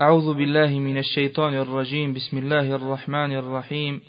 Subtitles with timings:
[0.00, 2.14] أعوذ بالله من الشيطان الرجيم.
[2.14, 4.00] بسم الله الرحمن الرحيم.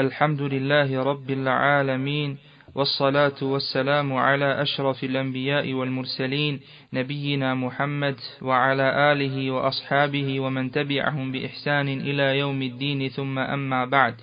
[0.00, 2.38] الحمد لله رب العالمين
[2.74, 6.60] والصلاة والسلام على أشرف الأنبياء والمرسلين
[6.92, 13.08] نبينا محمد وعلى آله وأصحابه ومن تبعهم بإحسان إلى يوم الدين.
[13.08, 14.14] ثم أما بعد.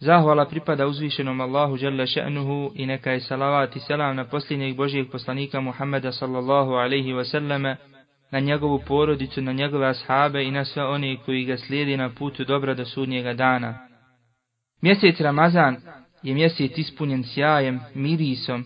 [0.00, 5.10] Zahvala pripada uzvišenom Allahu dželle šanehu i neka je salavat i selam na posljednjeg Božijeg
[5.12, 7.76] poslanika Muhammeda sallallahu alejhi ve selleme
[8.32, 12.44] na njegovu porodicu, na njegove ashabe i na sve one koji ga slijedi na putu
[12.44, 13.78] dobra do sudnjega dana.
[14.82, 15.76] Mjesec Ramazan
[16.22, 18.64] je mjesec ispunjen sjajem, mirisom,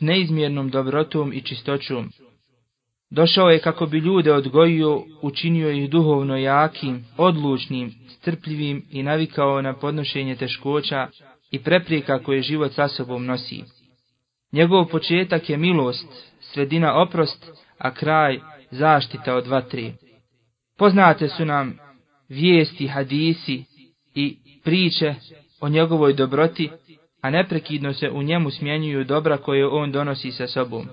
[0.00, 2.10] neizmjernom dobrotom i čistoćom.
[3.10, 9.72] Došao je kako bi ljude odgojio, učinio ih duhovno jakim, odlučnim, strpljivim i navikao na
[9.72, 11.08] podnošenje teškoća
[11.50, 13.64] i preprika koje život sa sobom nosi.
[14.52, 16.08] Njegov početak je milost,
[16.40, 19.92] sredina oprost, a kraj zaštita od vatri.
[20.78, 21.78] Poznate su nam
[22.28, 23.64] vijesti, hadisi
[24.14, 25.14] i priče
[25.60, 26.70] o njegovoj dobroti,
[27.22, 30.88] a neprekidno se u njemu smjenjuju dobra koje on donosi sa sobom.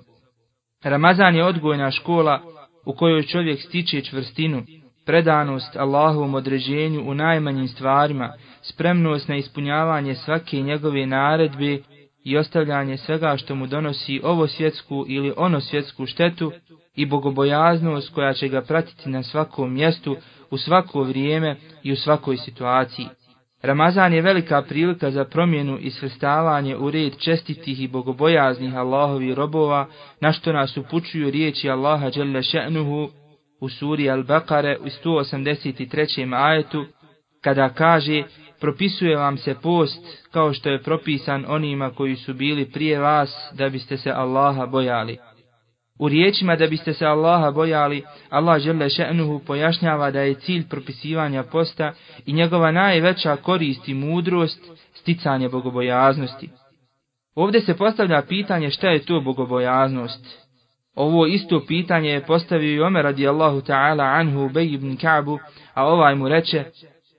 [0.84, 2.42] Ramazan je odgojna škola
[2.86, 4.64] u kojoj čovjek stiče čvrstinu,
[5.06, 11.80] predanost Allahovom određenju u najmanjim stvarima, spremnost na ispunjavanje svake njegove naredbe
[12.24, 16.52] i ostavljanje svega što mu donosi ovo svjetsku ili ono svjetsku štetu
[16.96, 20.16] i bogobojaznost koja će ga pratiti na svakom mjestu,
[20.52, 23.08] u svako vrijeme i u svakoj situaciji.
[23.62, 29.88] Ramazan je velika prilika za promjenu i svrstavanje u red čestitih i bogobojaznih Allahovi robova,
[30.22, 33.10] na što nas upućuju riječi Allaha Đelle še'nuhu
[33.62, 36.34] u suri Al-Baqare u 183.
[36.36, 36.86] ajetu,
[37.42, 38.24] kada kaže,
[38.60, 43.70] propisuje vam se post kao što je propisan onima koji su bili prije vas da
[43.70, 45.18] biste se Allaha bojali.
[46.04, 51.44] U riječima da biste se Allaha bojali, Allah žele še'nuhu pojašnjava da je cilj propisivanja
[51.44, 51.94] posta
[52.26, 54.60] i njegova najveća korist i mudrost
[54.94, 56.50] sticanje bogobojaznosti.
[57.36, 60.26] Ovdje se postavlja pitanje šta je to bogobojaznost.
[60.96, 65.40] Ovo isto pitanje je postavio i Omer radijallahu ta'ala anhu Ubej ibn Ka'bu,
[65.74, 66.64] a ovaj mu reče,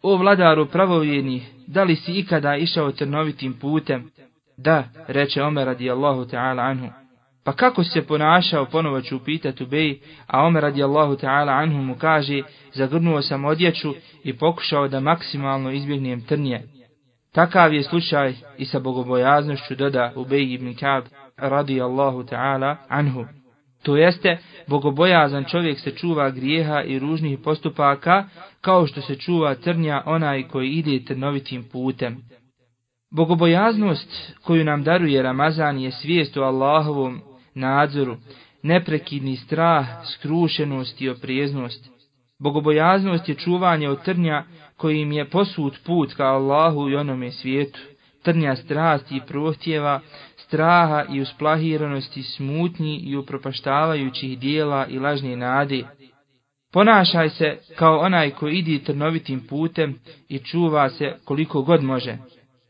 [0.02, 4.10] o vladaru pravovjednih, da li si ikada išao trnovitim putem?
[4.56, 7.03] Da, reče Omer radijallahu ta'ala anhu.
[7.44, 11.94] Pa kako se ponašao, ponovo ću upitati u Bej, a Omer radijallahu ta'ala anhu mu
[11.94, 13.94] kaže, zagrnuo sam odjeću
[14.24, 16.62] i pokušao da maksimalno izbjegnijem trnje.
[17.32, 21.04] Takav je slučaj i sa bogobojaznošću doda u Bej ibn Ka'b
[21.36, 23.24] radijallahu ta'ala anhu.
[23.82, 28.24] To jeste, bogobojazan čovjek se čuva grijeha i ružnih postupaka,
[28.60, 32.16] kao što se čuva trnja onaj koji ide trnovitim putem.
[33.10, 37.20] Bogobojaznost koju nam daruje Ramazan je svijest o Allahovom
[37.54, 38.16] nadzoru,
[38.62, 41.90] neprekidni strah, skrušenost i oprijeznost.
[42.38, 44.44] Bogobojaznost je čuvanje od trnja
[44.76, 47.78] kojim je posud put ka Allahu i onome svijetu.
[48.22, 50.00] Trnja strasti i prohtjeva,
[50.36, 55.82] straha i usplahiranosti, smutnji i upropaštavajućih dijela i lažne nade.
[56.72, 59.98] Ponašaj se kao onaj koji idi trnovitim putem
[60.28, 62.16] i čuva se koliko god može.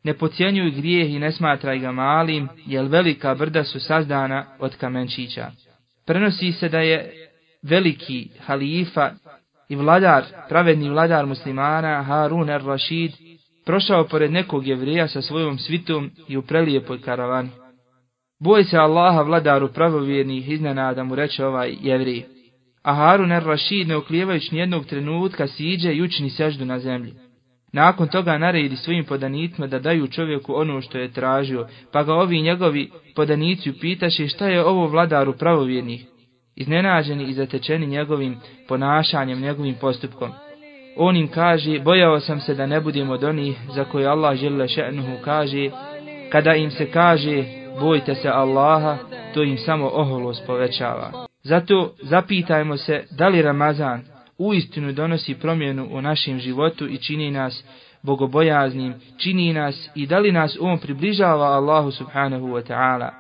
[0.05, 5.51] Ne pocijenjuj grijeh i ne smatraj ga malim, jer velika brda su sazdana od kamenčića.
[6.07, 7.13] Prenosi se da je
[7.63, 9.11] veliki halifa
[9.69, 13.13] i vladar, pravedni vladar muslimana Harun al-Rashid,
[13.67, 17.51] prošao pored nekog jevrija sa svojom svitom i u prelijepoj karavani.
[18.41, 22.25] Boj se Allaha vladaru pravovjernih iznenada mu reče ovaj jevrij.
[22.83, 27.15] A Harun al-Rashid ne oklijevajući nijednog trenutka siđe i učini seždu na zemlji.
[27.75, 32.43] Nakon toga naredi svojim podanicima da daju čovjeku ono što je tražio, pa ga ovi
[32.43, 36.05] njegovi podanici upitaše šta je ovo vladaru pravovjernih,
[36.57, 38.37] iznenađeni i zatečeni njegovim
[38.69, 40.31] ponašanjem, njegovim postupkom.
[40.97, 44.69] On im kaže, bojao sam se da ne budem od onih za koje Allah žele
[44.69, 45.71] še'nuhu kaže,
[46.33, 47.45] kada im se kaže,
[47.81, 48.97] bojte se Allaha,
[49.35, 51.27] to im samo oholost povećava.
[51.43, 57.65] Zato zapitajmo se da li Ramazan uistinu donosi promjenu u našem životu i čini nas
[58.03, 63.11] bogobojaznim, čini nas i da li nas on približava Allahu subhanahu wa ta'ala.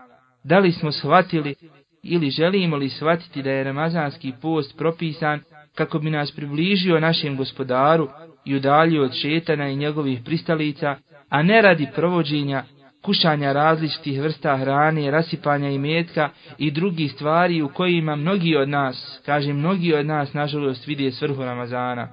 [0.45, 1.55] Da li smo shvatili
[2.03, 5.41] ili želimo li shvatiti da je ramazanski post propisan
[5.75, 8.09] kako bi nas približio našem gospodaru
[8.45, 10.97] i udaljio od šetana i njegovih pristalica,
[11.29, 12.65] a ne radi provođenja
[13.05, 19.21] kušanja različitih vrsta hrane, rasipanja i metka i drugih stvari u kojima mnogi od nas,
[19.27, 22.09] kaže mnogi od nas, nažalost, vide svrhu Ramazana.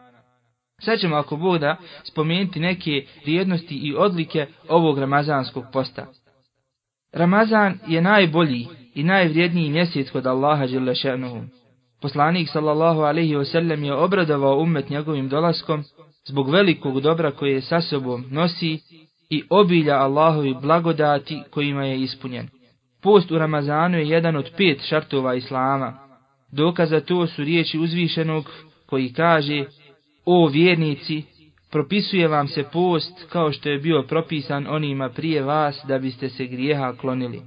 [0.82, 6.06] Sad ćemo ako Bog da spomenuti neke vrijednosti i odlike ovog ramazanskog posta.
[7.14, 11.42] Ramazan je najbolji i najvrijedniji mjesec kod Allaha Đelešenuhu.
[12.02, 15.84] Poslanik sallallahu alaihi wasallam je obradovao umet njegovim dolaskom
[16.28, 18.80] zbog velikog dobra koje sa sobom nosi
[19.32, 22.48] i obilja Allahovi blagodati kojima je ispunjen.
[23.02, 26.00] Post u Ramazanu je jedan od pet šartova Islama.
[26.52, 28.50] Dokaza to su riječi uzvišenog
[28.86, 29.66] koji kaže
[30.26, 31.24] O vjernici,
[31.72, 36.46] propisuje vam se post kao što je bio propisan onima prije vas da biste se
[36.46, 37.42] grijeha klonili.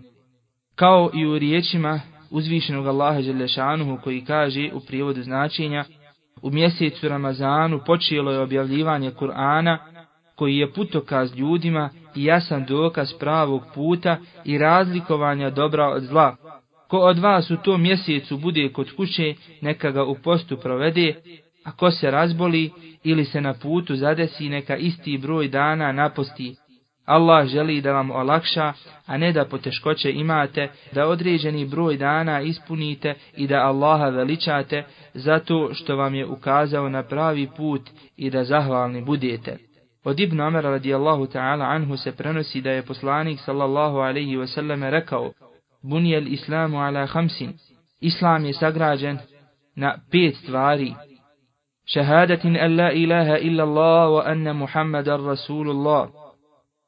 [0.75, 2.01] Kao i u riječima
[2.31, 5.85] uzvišenog Allaha Želešanuhu koji kaže u prijevodu značenja
[6.43, 9.79] u mjesecu Ramazanu počelo je objavljivanje Kur'ana
[10.35, 16.37] koji je putokaz ljudima i jasan dokaz pravog puta i razlikovanja dobra od zla.
[16.89, 21.15] Ko od vas u tom mjesecu bude kod kuće, neka ga u postu provede,
[21.65, 22.71] a ko se razboli
[23.05, 26.57] ili se na putu zadesi, neka isti broj dana naposti.
[27.05, 28.73] Allah želi da vam olakša,
[29.07, 34.85] a ne da poteškoće imate, da određeni broj dana ispunite i da Allaha veličate,
[35.15, 39.59] zato što vam je ukazao na pravi put i da zahvalni budete.
[40.05, 45.33] Od Ibn Amara radijallahu ta'ala anhu se prenosi da je poslanik sallallahu alaihi wasallam rekao
[45.83, 47.53] Bunijel islamu ala hamsin
[48.01, 49.19] Islam je sagrađen
[49.77, 50.95] na pet stvari.
[51.87, 56.09] Šehadatin an la ilaha illa Allah wa anna Muhammadan Rasulullah.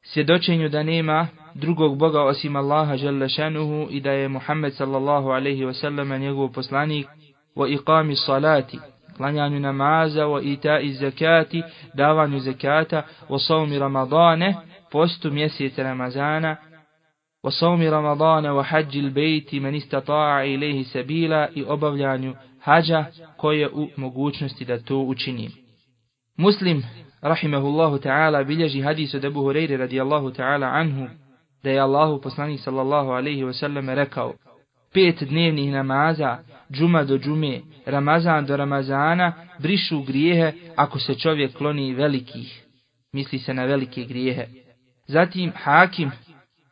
[0.03, 5.65] Svjedočenju da nema drugog Boga osim Allaha žele šanuhu i da je Muhammed sallallahu alaihi
[5.65, 7.07] wasallam njegov poslanik.
[7.57, 8.79] Wa iqami salati
[9.17, 11.63] klanjanju namaza, wa ita zakati,
[11.95, 14.55] davanju zakata, wa savmi ramadane,
[14.93, 16.57] postu mjeseca Ramazana,
[17.45, 23.05] wa savmi ramadane, wa hađi il bejti, man istata'a ilaihi sabila i obavljanju hađa
[23.37, 25.51] koje u mogućnosti da to učini.
[26.37, 26.83] Muslim,
[27.23, 31.09] rahimahullahu ta'ala, bilježi hadis od Ebu Hureyre radijallahu ta'ala anhu,
[31.63, 34.33] da je Allahu poslanik sallallahu alaihi wa sallam rekao,
[34.97, 36.39] pet dnevnih namaza,
[36.73, 42.63] džuma do džume, ramazan do ramazana, brišu grijehe ako se čovjek kloni velikih.
[43.13, 44.47] Misli se na velike grijehe.
[45.07, 46.11] Zatim Hakim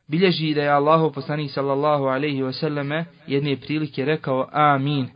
[0.08, 5.06] bilježi da je Allahu poslanik sallallahu alaihi wasallame jedne prilike rekao Amin.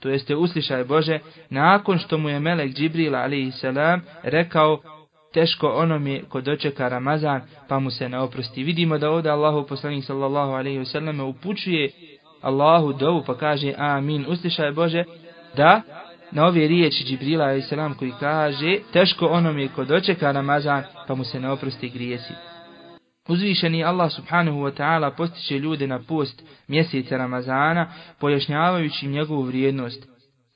[0.00, 1.18] To jeste uslišaj Bože,
[1.50, 4.80] nakon što mu je Melek Džibril alaihi salam rekao
[5.34, 8.62] teško onome ko dočeka Ramazan pa mu se ne oprosti.
[8.62, 11.90] Vidimo da ovdje Allahu poslanik sallallahu alaihi wasallame upućuje
[12.44, 14.26] Allahu dovu pa kaže amin.
[14.28, 15.04] Uslišaj Bože
[15.56, 15.82] da
[16.32, 17.98] na ove riječi Džibrila a.s.
[17.98, 22.32] koji kaže teško onom je ko dočeka Ramazan pa mu se ne oprosti grijesi.
[23.28, 30.08] Uzvišeni Allah subhanahu wa ta'ala postiče ljude na post mjeseca Ramazana pojašnjavajući njegovu vrijednost.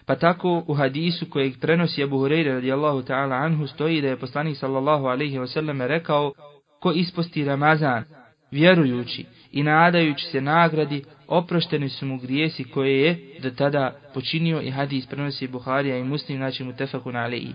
[0.06, 4.56] Pa tako u hadisu kojeg prenosi Abu Hurajra radijallahu ta'ala anhu stoji da je poslanik
[4.56, 6.32] sallallahu alaihi wa sallam rekao
[6.81, 8.05] ko isposti Ramazan
[8.50, 14.71] vjerujući i nadajući se nagradi oprošteni su mu grijesi koje je do tada počinio i
[14.71, 17.55] hadis prenosi Buharija i Muslim, znači mu tefakun aliji.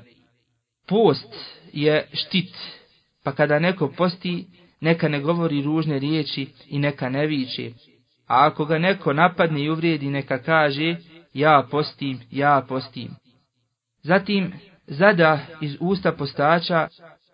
[0.88, 1.36] Post
[1.74, 2.56] je štit,
[3.24, 4.46] pa kada neko posti,
[4.82, 7.72] neka ne govori ružne riječi i neka ne viče.
[8.28, 10.96] A ako ga neko napadne i uvrijedi, neka kaže,
[11.34, 13.10] ja postim, ja postim.
[14.04, 14.54] Zatim,
[14.88, 16.88] zada iz usta postača,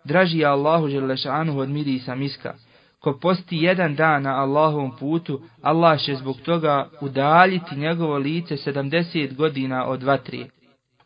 [0.04, 2.54] draži Allahu želešanu od mirisa miska,
[3.00, 9.34] ko posti jedan dan na Allahovom putu, Allah će zbog toga udaljiti njegovo lice 70
[9.36, 10.46] godina od vatri.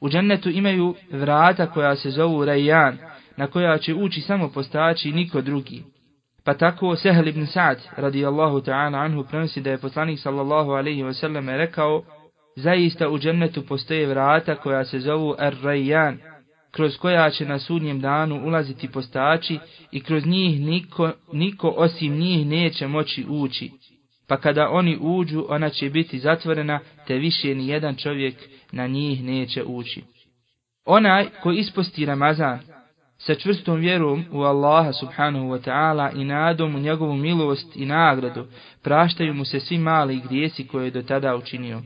[0.01, 2.99] U džennetu imaju vrata koja se zovu Rajjan,
[3.37, 5.83] na koja će ući samo postači niko drugi.
[6.45, 11.57] Pa tako Sehl ibn Sa'd radijallahu ta'ala anhu prenosi da je poslanik sallallahu alaihi wasallam
[11.57, 12.03] rekao
[12.57, 16.19] Zaista u džennetu postoje vrata koja se zovu Ar-Rajjan,
[16.75, 19.59] kroz koja će na sudnjem danu ulaziti postači
[19.93, 23.71] i kroz njih niko, niko osim njih neće moći ući.
[24.29, 28.35] Pa kada oni uđu, ona će biti zatvorena, te više ni jedan čovjek
[28.73, 30.03] na njih neće ući.
[30.85, 32.59] Onaj ko isposti Ramazan
[33.19, 38.47] sa čvrstom vjerom u Allaha subhanahu wa ta'ala i nadom u njegovu milost i nagradu,
[38.83, 41.83] praštaju mu se svi mali grijesi koje je do tada učinio.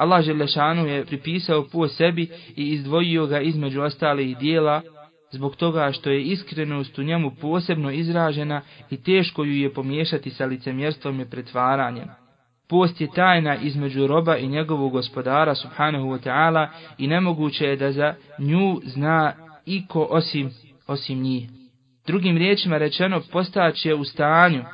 [0.00, 4.82] Allah Želešanu je pripisao po sebi i izdvojio ga između ostalih dijela,
[5.30, 10.46] zbog toga što je iskrenost u njemu posebno izražena i teško ju je pomiješati sa
[10.46, 12.08] licemjerstvom i pretvaranjem.
[12.68, 17.92] Post je tajna između roba i njegovog gospodara subhanahu wa ta'ala i nemoguće je da
[17.92, 19.32] za nju zna
[19.66, 20.50] iko osim,
[20.86, 21.48] osim njih.
[22.06, 24.64] Drugim riječima rečeno, postać je u stanju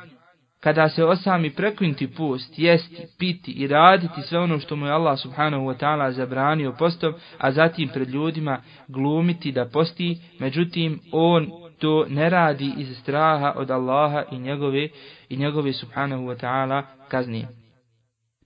[0.59, 5.19] kada se osami prekinti post, jesti, piti i raditi sve ono što mu je Allah
[5.19, 11.47] subhanahu wa ta'ala zabranio postom, a zatim pred ljudima glumiti da posti, međutim on
[11.79, 14.89] to ne radi iz straha od Allaha i njegove,
[15.29, 17.47] i njegove subhanahu wa ta'ala kazni.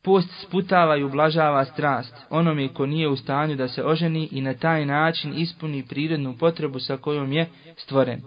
[0.04, 4.54] Post sputava i ublažava strast onome ko nije u stanju da se oženi i na
[4.54, 8.22] taj način ispuni prirodnu potrebu sa kojom je stvoren.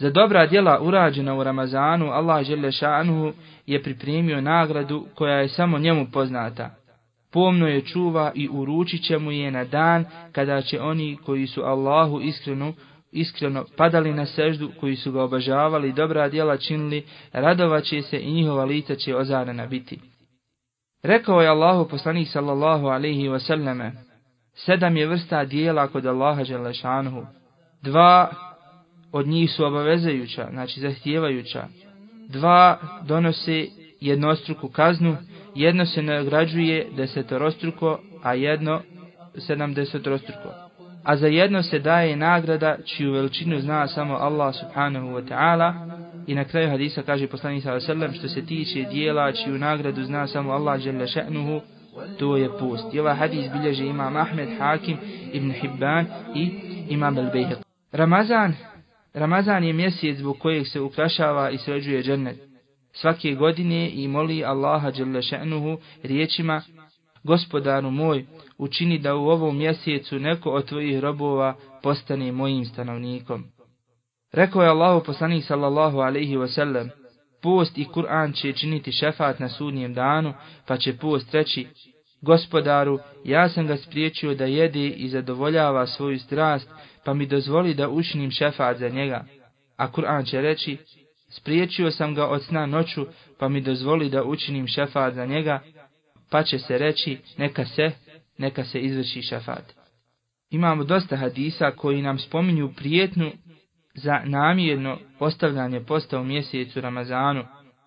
[0.00, 3.32] Za dobra djela urađena u Ramazanu, Allah Želešanuhu
[3.66, 6.70] je pripremio nagradu koja je samo njemu poznata.
[7.32, 11.62] Pomno je čuva i uručit će mu je na dan kada će oni koji su
[11.62, 12.72] Allahu iskreno,
[13.12, 18.32] iskreno padali na seždu, koji su ga obažavali i dobra djela činili, radovaće se i
[18.32, 20.00] njihova lica će ozarena biti.
[21.02, 23.90] Rekao je Allahu poslanik sallallahu alaihi wasallame,
[24.54, 27.26] sedam je vrsta dijela kod Allaha Želešanuhu.
[27.82, 28.30] Dva
[29.12, 31.64] od njih su obavezajuća, znači zahtijevajuća.
[32.28, 33.66] Dva donose
[34.00, 35.16] jednostruku kaznu,
[35.54, 38.80] jedno se nagrađuje desetorostruko, a jedno
[39.38, 40.48] sedamdesetrostruko.
[41.04, 45.74] A za jedno se daje nagrada čiju veličinu zna samo Allah subhanahu wa ta'ala.
[46.26, 49.58] I na kraju hadisa kaže poslanik sallallahu alejhi ve sellem što se tiče dijela čiju
[49.58, 51.60] nagradu zna samo Allah dželle šanehu,
[52.18, 52.94] to je post.
[52.94, 54.96] I ovaj hadis bilježi imam Ahmed Hakim
[55.32, 56.50] ibn Hibban i
[56.88, 57.62] imam Al-Bayhaqi.
[57.92, 58.54] Ramazan
[59.14, 62.38] Ramazan je mjesec zbog kojeg se ukrašava i sređuje džennet.
[62.92, 66.62] Svake godine i moli Allaha dželle šanehu riječima
[67.24, 68.26] Gospodaru moj,
[68.58, 73.44] učini da u ovom mjesecu neko od tvojih robova postane mojim stanovnikom.
[74.32, 76.88] Rekao je Allahu poslanik sallallahu alaihi wasallam,
[77.42, 80.34] post i Kur'an će činiti šefat na sudnjem danu,
[80.66, 81.66] pa će post reći,
[82.22, 86.68] Gospodaru, ja sam ga spriječio da jede i zadovoljava svoju strast,
[87.04, 89.24] pa mi dozvoli da učinim šefat za njega.
[89.76, 90.76] A Kur'an će reći,
[91.30, 93.06] spriječio sam ga od sna noću,
[93.38, 95.60] pa mi dozvoli da učinim šefat za njega,
[96.30, 97.90] pa će se reći, neka se,
[98.38, 99.72] neka se izvrši šefat.
[100.50, 103.30] Imamo dosta hadisa koji nam spominju prijetnu
[103.94, 107.44] za namjerno postavljanje posta u mjesecu Ramazanu.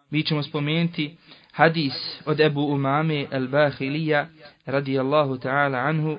[0.10, 1.17] Mi ćemo spomenuti
[1.51, 1.93] hadis
[2.25, 4.25] od Ebu Umame el-Bahilija
[4.65, 6.17] radijallahu ta'ala anhu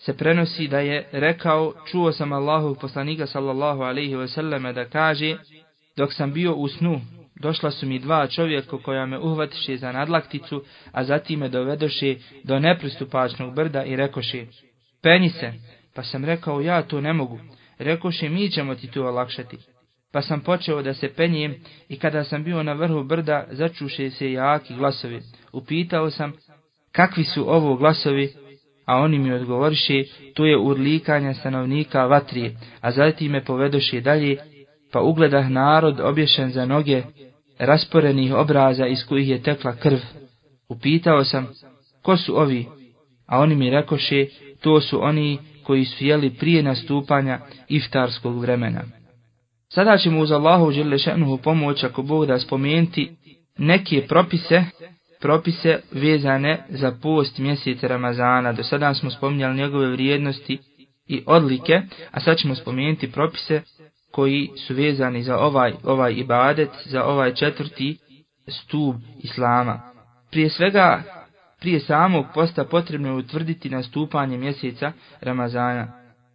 [0.00, 5.36] se prenosi da je rekao čuo sam Allahu poslanika sallallahu alaihi ve da kaže
[5.96, 7.00] dok sam bio u snu
[7.40, 12.58] došla su mi dva čovjeka koja me uhvatiše za nadlakticu a zatim me dovedoše do
[12.58, 14.46] nepristupačnog brda i rekoše
[15.02, 15.52] penji se
[15.94, 17.38] pa sam rekao ja to ne mogu
[17.80, 19.58] rekoše mi ćemo ti to olakšati.
[20.12, 21.54] Pa sam počeo da se penjem
[21.88, 25.22] i kada sam bio na vrhu brda začuše se jaki glasovi.
[25.52, 26.32] Upitao sam
[26.92, 28.32] kakvi su ovo glasovi,
[28.90, 30.04] a oni mi odgovoriše
[30.34, 34.36] to je urlikanje stanovnika vatrije, a zatim me povedoše dalje,
[34.92, 37.02] pa ugledah narod obješen za noge,
[37.58, 39.98] rasporenih obraza iz kojih je tekla krv.
[40.68, 41.48] Upitao sam,
[42.02, 42.66] ko su ovi?
[43.26, 44.26] A oni mi rekoše,
[44.60, 48.82] to su oni koji su jeli prije nastupanja iftarskog vremena.
[49.68, 53.10] Sada ćemo uz Allahu Đelešenuhu pomoć ako Bog da spomenuti
[53.58, 54.64] neke propise,
[55.20, 58.52] propise vezane za post mjeseca Ramazana.
[58.52, 60.58] Do sada smo spominjali njegove vrijednosti
[61.08, 63.62] i odlike, a sad ćemo spomenuti propise
[64.10, 67.98] koji su vezani za ovaj, ovaj ibadet, za ovaj četvrti
[68.48, 69.80] stub Islama.
[70.30, 71.02] Prije svega,
[71.60, 75.92] prije samog posta potrebno je utvrditi nastupanje mjeseca Ramazana.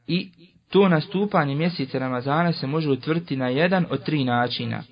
[0.07, 0.29] I
[0.69, 4.83] to nastupanje mjeseca Ramazana se može utvrditi na jedan od tri načina.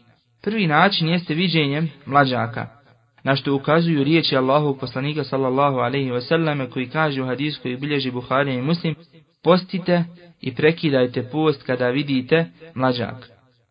[0.41, 2.82] Prvi način jeste viđenjem mlađaka,
[3.23, 8.11] na što ukazuju riječi Allahu poslanika sallallahu alaihi wasallam koji kaže u hadisku koji bilježi
[8.11, 8.95] Buhari i Muslim,
[9.43, 10.03] postite
[10.41, 13.29] i prekidajte post kada vidite mlađak.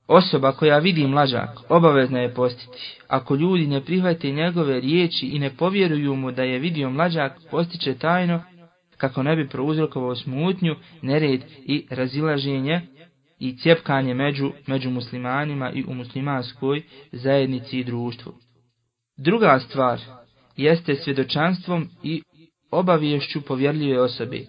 [0.09, 2.99] Osoba koja vidi mlađak obavezna je postiti.
[3.09, 7.95] Ako ljudi ne prihvate njegove riječi i ne povjeruju mu da je vidio mlađak, postiće
[7.95, 8.43] tajno
[8.97, 12.81] kako ne bi prouzrokovao smutnju, nered i razilaženje
[13.39, 16.83] i cjepkanje među, među muslimanima i u muslimanskoj
[17.13, 18.33] zajednici i društvu.
[19.25, 19.99] Druga stvar
[20.57, 22.23] jeste svjedočanstvom i
[22.71, 24.41] obaviješću povjerljive osobe,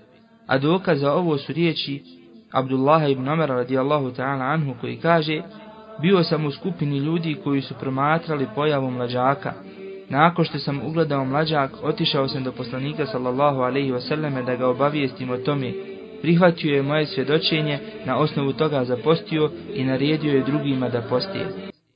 [0.47, 2.03] a dokaz za ovo su riječi
[2.51, 5.41] Abdullah ibn Umar radijallahu ta'ala anhu koji kaže
[6.01, 9.53] Bio sam u skupini ljudi koji su promatrali pojavu mlađaka.
[10.09, 15.29] Nakon što sam ugledao mlađak, otišao sam do poslanika sallallahu alaihi wasallam da ga obavijestim
[15.29, 15.73] o tome.
[16.21, 21.47] Prihvatio je moje svjedočenje, na osnovu toga zapostio i naredio je drugima da postije.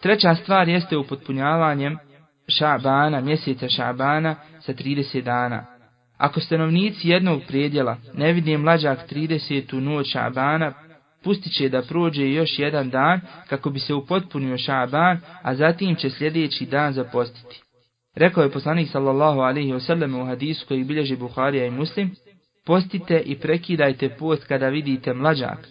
[0.02, 1.98] Treća stvar jeste upotpunjavanjem
[2.48, 5.66] šabana, mjeseca šabana sa 30 dana.
[6.18, 9.80] Ako stanovnici jednog predjela ne vidi mlađak 30.
[9.80, 10.74] noć Šabana,
[11.24, 16.10] pustit će da prođe još jedan dan kako bi se upotpunio Šaban, a zatim će
[16.10, 17.62] sljedeći dan zapostiti.
[18.16, 22.16] Rekao je poslanik sallallahu alaihi wasallam u hadisu koji bilježi Buharija i Muslim,
[22.66, 25.68] postite i prekidajte post kada vidite mlađak.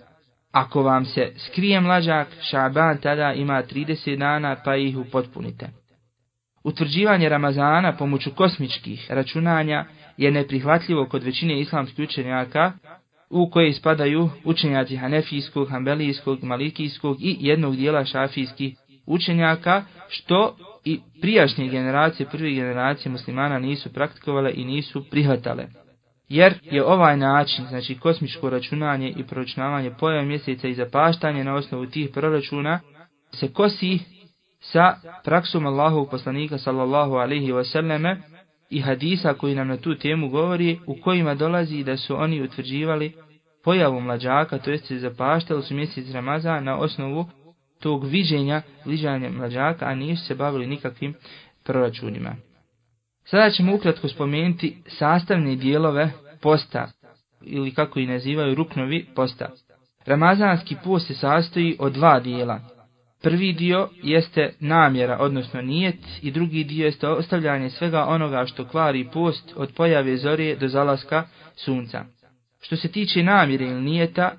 [0.52, 5.68] Ako vam se skrije mlađak, Šaban tada ima 30 dana pa ih upotpunite.
[6.66, 9.84] Utvrđivanje Ramazana pomoću kosmičkih računanja
[10.16, 12.72] je neprihvatljivo kod većine islamskih učenjaka,
[13.30, 21.68] u koje spadaju učenjaci Hanefijskog, Hanbelijskog, Malikijskog i jednog dijela šafijskih učenjaka, što i prijašnje
[21.68, 25.66] generacije, prvi generacije muslimana nisu praktikovale i nisu prihvatale.
[26.28, 31.86] Jer je ovaj način, znači kosmičko računanje i proračunavanje pojava mjeseca i zapaštanje na osnovu
[31.86, 32.80] tih proračuna,
[33.34, 33.98] se kosi
[34.72, 34.94] sa
[35.24, 38.16] praksom Allahov poslanika sallallahu alaihi wasallame
[38.70, 43.12] i hadisa koji nam na tu temu govori, u kojima dolazi da su oni utvrđivali
[43.64, 47.26] pojavu mlađaka, to jest zapaštali su mjesec Ramazana na osnovu
[47.80, 51.14] tog viđenja, viđanja mlađaka, a nisu se bavili nikakvim
[51.64, 52.36] proračunima.
[53.24, 56.10] Sada ćemo ukratko spomenuti sastavne dijelove
[56.42, 56.88] posta,
[57.42, 59.50] ili kako i nazivaju ruknovi posta.
[60.06, 62.75] Ramazanski post se sastoji od dva dijela.
[63.22, 69.08] Prvi dio jeste namjera, odnosno nijet, i drugi dio jeste ostavljanje svega onoga što kvari
[69.12, 71.24] post od pojave zorije do zalaska
[71.56, 72.04] sunca.
[72.60, 74.32] Što se tiče namjere ili nijeta,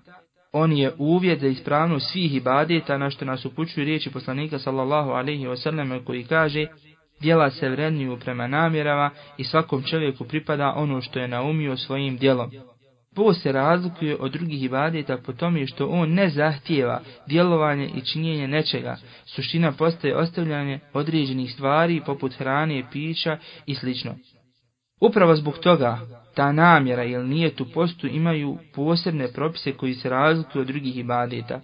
[0.51, 5.45] on je uvjet za ispravnost svih ibadeta na što nas upućuju riječi poslanika sallallahu alaihi
[5.45, 6.67] wasallam koji kaže
[7.19, 12.51] Djela se vrednjuju prema namjerama i svakom čovjeku pripada ono što je naumio svojim djelom.
[13.17, 18.47] Post se razlikuje od drugih ibadeta po tome što on ne zahtijeva djelovanje i činjenje
[18.47, 18.97] nečega.
[19.25, 23.89] Suština postaje ostavljanje određenih stvari poput hrane, pića i sl.
[25.01, 25.99] Upravo zbog toga
[26.35, 31.61] ta namjera ili nijet u postu imaju posebne propise koji se razlikuju od drugih ibadeta.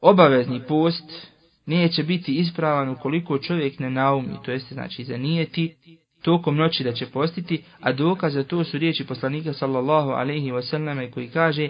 [0.00, 1.32] Obavezni post
[1.66, 5.76] neće biti ispravan ukoliko čovjek ne naumi, to jeste znači zanijeti
[6.22, 11.10] tokom noći da će postiti, a dokaz za to su riječi poslanika sallallahu alaihi wasallam
[11.10, 11.68] koji kaže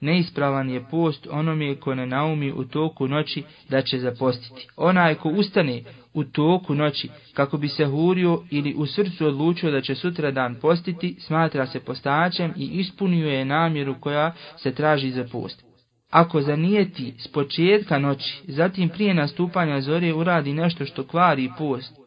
[0.00, 4.68] neispravan je post onome ko ne naumi u toku noći da će zapostiti.
[4.76, 5.82] Onaj ko ustane
[6.14, 10.54] u toku noći kako bi se hurio ili u srcu odlučio da će sutra dan
[10.54, 15.64] postiti, smatra se postačem i ispunio je namjeru koja se traži za post.
[16.10, 21.99] Ako zanijeti s početka noći, zatim prije nastupanja zore uradi nešto što kvari post,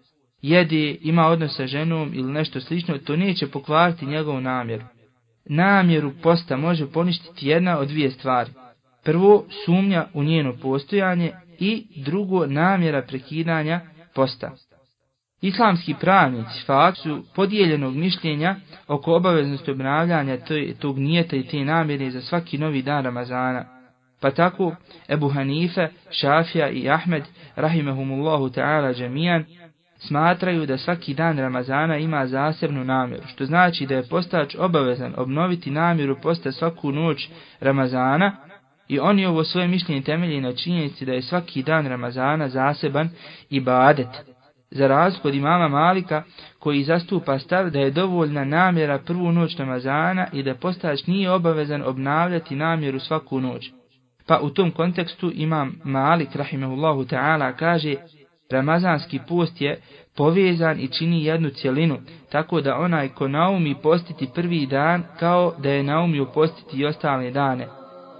[0.43, 4.83] jedi, ima odnos sa ženom ili nešto slično, to neće pokvariti njegovu namjeru.
[5.45, 8.51] Namjeru posta može poništiti jedna od dvije stvari.
[9.03, 13.81] Prvo, sumnja u njeno postojanje i drugo, namjera prekidanja
[14.15, 14.51] posta.
[15.41, 18.55] Islamski pravnici fakt su podijeljenog mišljenja
[18.87, 20.37] oko obaveznosti obnavljanja
[20.79, 23.65] tog nijeta i te namjere za svaki novi dan Ramazana.
[24.21, 24.75] Pa tako
[25.09, 27.23] Ebu Hanife, Šafija i Ahmed,
[27.55, 29.45] rahimahumullahu ta'ala džemijan,
[30.07, 35.71] smatraju da svaki dan Ramazana ima zasebnu namjeru, što znači da je postač obavezan obnoviti
[35.71, 38.31] namjeru posta svaku noć Ramazana
[38.87, 43.09] i oni ovo svoje mišljenje temelji na činjenici da je svaki dan Ramazana zaseban
[43.49, 44.07] ibadet.
[44.71, 46.23] Za razliku od imama Malika
[46.59, 51.83] koji zastupa stav da je dovoljna namjera prvu noć Ramazana i da postač nije obavezan
[51.85, 53.71] obnavljati namjeru svaku noć.
[54.27, 57.95] Pa u tom kontekstu imam Malik rahimahullahu ta'ala kaže
[58.51, 59.81] Ramazanski post je
[60.15, 61.97] povezan i čini jednu cjelinu,
[62.31, 67.31] tako da onaj ko naumi postiti prvi dan kao da je naumio postiti i ostale
[67.31, 67.67] dane.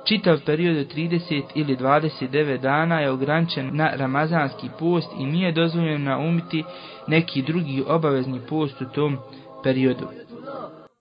[0.06, 6.12] Čitav period od 30 ili 29 dana je ograničen na ramazanski post i nije dozvoljeno
[6.12, 6.64] naumiti
[7.08, 9.18] neki drugi obavezni post u tom
[9.64, 10.08] periodu.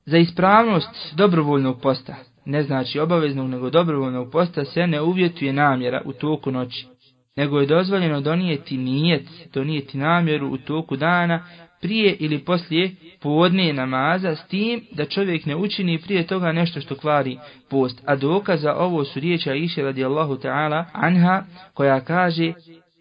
[0.06, 6.12] Za ispravnost dobrovoljnog posta, ne znači obaveznog nego dobrovoljnog posta, se ne uvjetuje namjera u
[6.12, 6.91] toku noći
[7.36, 11.42] nego je dozvoljeno donijeti nijet, donijeti namjeru u toku dana
[11.80, 12.90] prije ili poslije
[13.20, 17.38] podne namaza s tim da čovjek ne učini prije toga nešto što kvari
[17.70, 18.02] post.
[18.06, 21.42] A dokaza ovo su riječi Aisha radijallahu ta'ala anha
[21.74, 22.52] koja kaže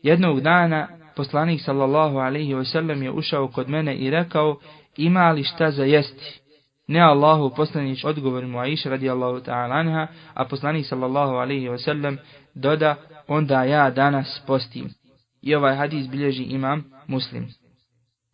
[0.03, 4.59] jednog dana poslanik sallallahu alaihi wasallam je ušao kod mene i rekao
[4.97, 6.41] ima li šta za jesti.
[6.87, 12.17] Ne Allahu poslanić odgovor mu Aisha radijallahu ta'ala anha, a poslanik sallallahu alaihi wasallam
[12.55, 12.95] doda
[13.33, 14.89] onda ja danas postim.
[15.41, 17.47] I ovaj hadis bilježi imam muslim.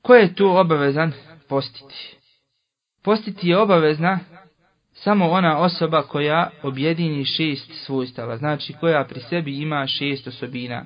[0.01, 1.13] Ko je tu obavezan
[1.49, 2.17] postiti?
[3.03, 4.19] Postiti je obavezna
[4.93, 10.85] samo ona osoba koja objedini šest svojstava, znači koja pri sebi ima šest osobina.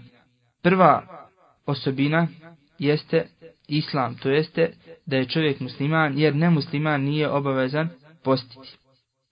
[0.63, 1.03] Prva
[1.65, 2.27] osobina
[2.79, 3.27] jeste
[3.67, 4.73] islam, to jeste
[5.05, 7.89] da je čovjek musliman, jer nemusliman nije obavezan
[8.23, 8.77] postiti.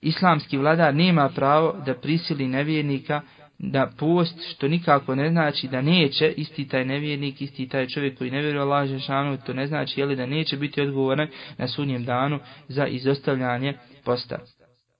[0.01, 3.21] Islamski vladar nema pravo da prisili nevjernika
[3.59, 8.31] da post, što nikako ne znači da neće isti taj nevjernik, isti taj čovjek koji
[8.31, 12.39] ne vjeruje Allah Žešanu, to ne znači jeli, da neće biti odgovoran na sunjem danu
[12.67, 13.73] za izostavljanje
[14.05, 14.39] posta.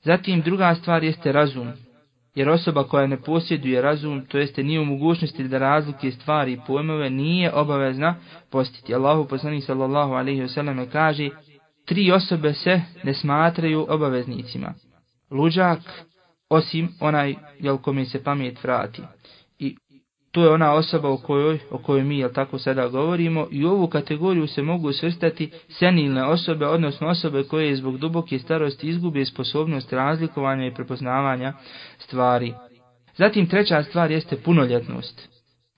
[0.04, 1.72] Zatim druga stvar jeste razum.
[2.36, 6.60] jer osoba koja ne posjeduje razum, to jeste nije u mogućnosti da razlike stvari i
[6.68, 8.16] pojmove, nije obavezna
[8.52, 8.96] postiti.
[8.96, 11.30] Allahu poslanik sallallahu alaihi wasallam kaže,
[11.86, 14.74] tri osobe se ne smatraju obaveznicima.
[15.32, 15.80] Luđak,
[16.50, 19.02] osim onaj jel kome se pamet vrati.
[19.60, 19.76] I
[20.32, 23.70] to je ona osoba o kojoj, o kojoj mi jel tako sada govorimo i u
[23.70, 29.94] ovu kategoriju se mogu svrstati senilne osobe, odnosno osobe koje zbog duboke starosti izgube sposobnost
[29.94, 31.54] razlikovanja i prepoznavanja
[31.98, 32.54] stvari.
[33.18, 35.30] Zatim treća stvar jeste punoljetnost.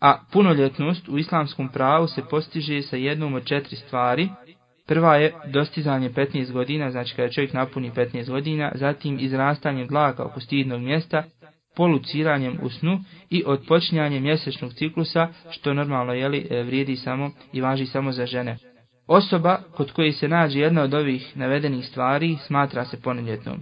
[0.02, 4.30] A punoljetnost u islamskom pravu se postiže sa jednom od četiri stvari.
[4.92, 10.40] Prva je dostizanje 15 godina, znači kada čovjek napuni 15 godina, zatim izrastanje dlaka oko
[10.40, 11.24] stidnog mjesta,
[11.76, 13.00] poluciranjem u snu
[13.30, 18.58] i odpočinjanjem mjesečnog ciklusa, što normalno jeli, e, vrijedi samo i važi samo za žene.
[19.08, 23.62] Osoba kod koje se nađe jedna od ovih navedenih stvari smatra se poneljetnom.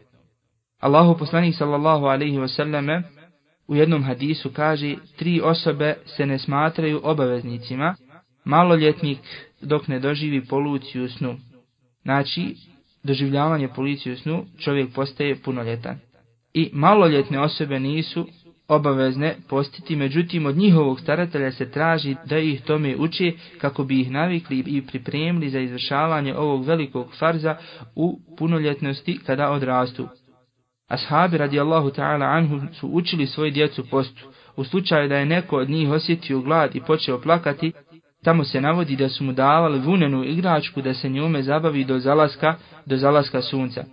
[0.79, 3.01] Allahu poslanik sallallahu alaihi wasallame
[3.67, 7.95] u jednom hadisu kaže tri osobe se ne smatraju obaveznicima,
[8.45, 11.37] maloljetnik dok ne doživi poluciju snu.
[12.01, 12.55] Znači,
[13.03, 15.99] doživljavanje policiju snu čovjek postaje punoljetan
[16.53, 18.27] i maloljetne osobe nisu
[18.67, 24.11] obavezne postiti, međutim od njihovog staratelja se traži da ih tome uči kako bi ih
[24.11, 27.57] navikli i pripremili za izvršavanje ovog velikog farza
[27.95, 30.07] u punoljetnosti kada odrastu.
[30.87, 34.27] Ashabi radijallahu ta'ala anhu su učili svoju djecu postu.
[34.55, 37.71] U slučaju da je neko od njih osjetio glad i počeo plakati,
[38.23, 42.55] tamo se navodi da su mu davali vunenu igračku da se njome zabavi do zalaska,
[42.85, 43.85] do zalaska sunca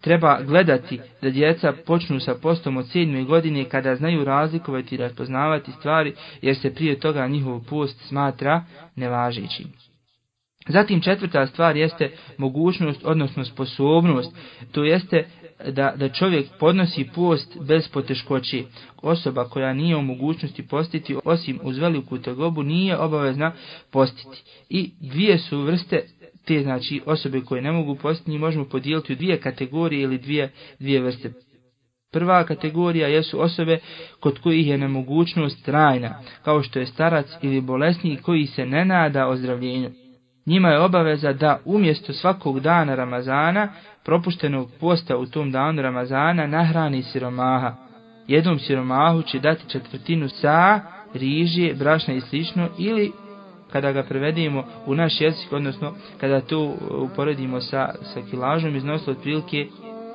[0.00, 5.72] treba gledati da djeca počnu sa postom od sedme godine kada znaju razlikovati i razpoznavati
[5.72, 8.64] stvari jer se prije toga njihov post smatra
[8.96, 9.72] nevažećim.
[10.68, 14.36] Zatim četvrta stvar jeste mogućnost, odnosno sposobnost,
[14.72, 15.26] to jeste
[15.66, 18.64] da, da čovjek podnosi post bez poteškoći.
[19.02, 23.52] Osoba koja nije u mogućnosti postiti, osim uz veliku tegobu, nije obavezna
[23.90, 24.42] postiti.
[24.68, 26.02] I dvije su vrste
[26.44, 31.00] te znači osobe koje ne mogu postiti možemo podijeliti u dvije kategorije ili dvije, dvije
[31.00, 31.32] vrste.
[32.12, 33.78] Prva kategorija jesu osobe
[34.20, 39.28] kod kojih je nemogućnost trajna, kao što je starac ili bolesnik koji se ne nada
[39.28, 39.90] ozdravljenju.
[40.48, 43.68] Njima je obaveza da umjesto svakog dana Ramazana,
[44.04, 47.74] propuštenog posta u tom danu Ramazana, nahrani siromaha.
[48.28, 50.80] Jednom siromahu će dati četvrtinu sa,
[51.14, 53.12] riže, brašna i slično ili
[53.72, 59.66] kada ga prevedemo u naš jezik, odnosno kada to uporedimo sa, sa kilažom, iznosilo otprilike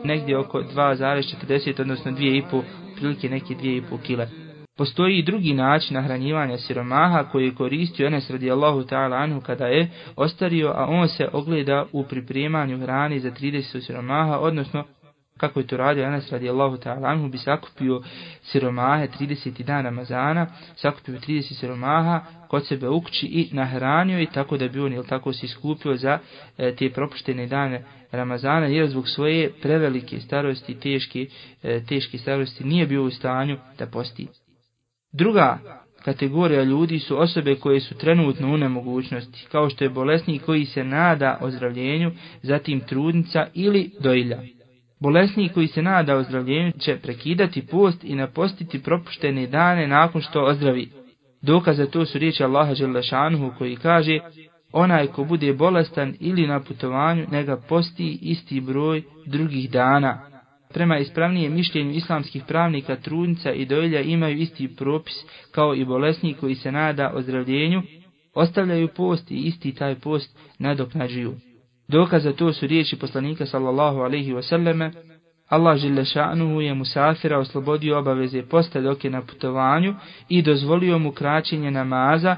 [0.03, 2.61] negdje oko 2,40, odnosno 2,5,
[2.95, 4.42] prilike neke 2,5 kile.
[4.77, 9.89] Postoji i drugi način nahranjivanja siromaha koji je koristio Enes radijallahu ta'ala anhu kada je
[10.15, 14.83] ostario, a on se ogleda u pripremanju hrane za 30 siromaha, odnosno
[15.37, 18.01] kako je to radio Anas radijallahu ta'ala anhu, bi sakupio
[18.41, 24.57] siromahe 30 dana Ramazana, sakupio 30 siromaha kod sebe u kući i nahranio i tako
[24.57, 26.19] da bi on ili tako se iskupio za
[26.57, 31.25] e, te propuštene dane Ramazana, jer zbog svoje prevelike starosti, teške,
[31.63, 34.27] e, teške starosti, nije bio u stanju da posti.
[35.13, 35.59] Druga
[36.03, 40.83] kategorija ljudi su osobe koje su trenutno u nemogućnosti, kao što je bolesnik koji se
[40.83, 44.39] nada ozdravljenju, zatim trudnica ili dojilja.
[44.99, 50.89] Bolesnik koji se nada ozdravljenju će prekidati post i napostiti propuštene dane nakon što ozdravi.
[51.41, 54.19] Dokaz za to su riječi Allaha Đelešanuhu koji kaže
[54.71, 60.32] onaj ko bude bolestan ili na putovanju nega posti isti broj drugih dana.
[60.73, 65.13] Prema ispravnijem mišljenju islamskih pravnika trudnica i dojlja imaju isti propis
[65.51, 67.81] kao i bolesnik koji se nada ozdravljenju,
[68.33, 71.35] ostavljaju post i isti taj post nadoknađuju.
[71.87, 74.91] Dokaz za to su riječi poslanika sallallahu alaihi wasallame,
[75.47, 79.95] Allah Želešanuhu je musafira oslobodio obaveze posta dok je na putovanju
[80.29, 82.35] i dozvolio mu kraćenje namaza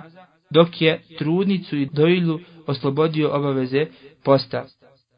[0.49, 3.85] dok je trudnicu i dojlu oslobodio obaveze
[4.23, 4.65] posta.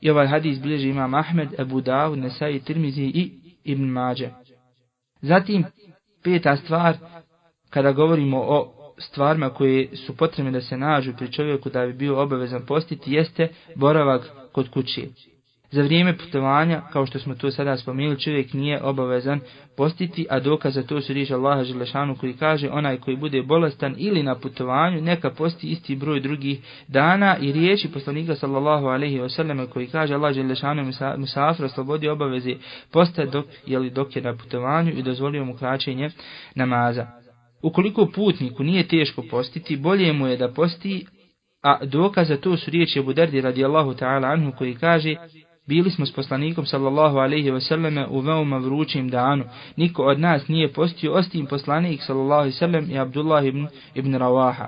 [0.02, 3.32] I ovaj hadis bliže imam Ahmed, Ebu Dawud, Nesai, Tirmizi i
[3.64, 4.30] Ibn Mađe.
[5.22, 5.64] Zatim,
[6.24, 6.98] peta stvar,
[7.70, 12.22] kada govorimo o stvarima koje su potrebne da se nađu pri čovjeku da bi bio
[12.22, 15.02] obavezan postiti, jeste boravak kod kuće.
[15.71, 19.39] Za vrijeme putovanja, kao što smo to sada spomenuli, čovjek nije obavezan
[19.77, 23.95] postiti, a dokaz za to su riječ Allaha Želešanu koji kaže onaj koji bude bolestan
[23.97, 29.67] ili na putovanju, neka posti isti broj drugih dana i riječi poslanika sallallahu alaihi wasallam
[29.69, 32.56] koji kaže Allah Želešanu musafir oslobodi obaveze
[32.91, 36.10] posta dok, jeli, dok je na putovanju i dozvolio mu kraćenje
[36.56, 37.08] namaza.
[37.62, 41.06] Ukoliko putniku nije teško postiti, bolje mu je da posti,
[41.63, 45.15] a dokaz za to su riječi Abu Dardi radijallahu ta'ala anhu koji kaže
[45.67, 49.43] Bili smo s poslanikom sallallahu alaihi ve selleme u veoma vrućim danu.
[49.75, 54.67] Niko od nas nije postio ostim poslanik sallallahu alaihi i Abdullah ibn, ibn Rawaha.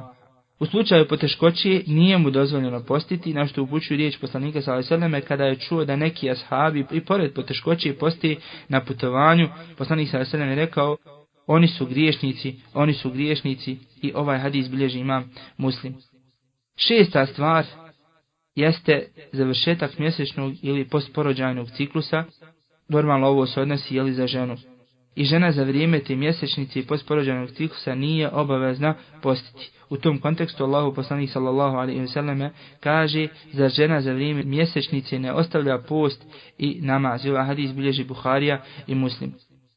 [0.59, 5.09] U slučaju poteškoće nije mu dozvoljeno postiti, na što upućuju riječ poslanika sallallahu alaihi ve
[5.09, 10.35] selleme kada je čuo da neki ashabi i pored poteškoće posti na putovanju, poslanik sallallahu
[10.35, 10.97] alaihi ve je rekao
[11.47, 15.95] oni su griješnici, oni su griješnici i ovaj hadis bilježi imam muslim.
[16.75, 17.65] Šesta stvar
[18.59, 22.23] jeste završetak mjesečnog ili postporođajnog ciklusa,
[22.89, 24.57] normalno ovo se odnosi jeli za ženu.
[25.15, 29.71] I žena za vrijeme te mjesečnice i postporođajnog ciklusa nije obavezna postiti.
[29.89, 35.33] U tom kontekstu Allahu poslanik sallallahu alaihi selleme kaže za žena za vrijeme mjesečnice ne
[35.33, 36.25] ostavlja post
[36.57, 37.25] i namaz.
[37.25, 39.33] Ovaj hadis bilježi Buharija i Muslim.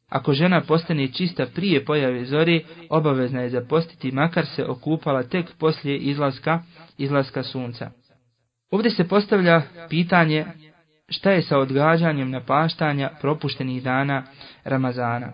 [0.08, 5.98] Ako žena postane čista prije pojave zore, obavezna je zapostiti makar se okupala tek poslije
[5.98, 6.62] izlaska,
[6.98, 7.90] izlaska sunca.
[8.72, 10.46] Ovdje se postavlja pitanje
[11.08, 14.22] šta je sa odgađanjem napaštanja propuštenih dana
[14.64, 15.32] Ramazana.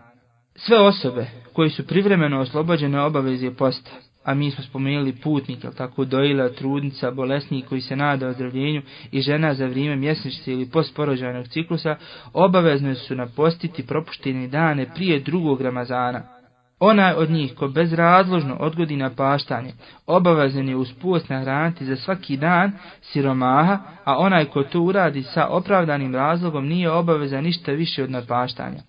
[0.57, 3.91] Sve osobe koji su privremeno oslobođene obaveze posta,
[4.25, 9.21] a mi smo spomenuli putnik, jel tako, dojila, trudnica, bolesnik koji se nada ozdravljenju i
[9.21, 11.97] žena za vrijeme mjesečnice ili postporođajnog ciklusa,
[12.33, 16.38] obavezne su napostiti propuštene dane prije drugog Ramazana.
[16.81, 19.73] Onaj od njih ko bezrazložno odgodi na paštanje,
[20.07, 25.47] obavezen je uz post nahraniti za svaki dan siromaha, a onaj ko to uradi sa
[25.47, 28.83] opravdanim razlogom nije obavezan ništa više od napaštanja.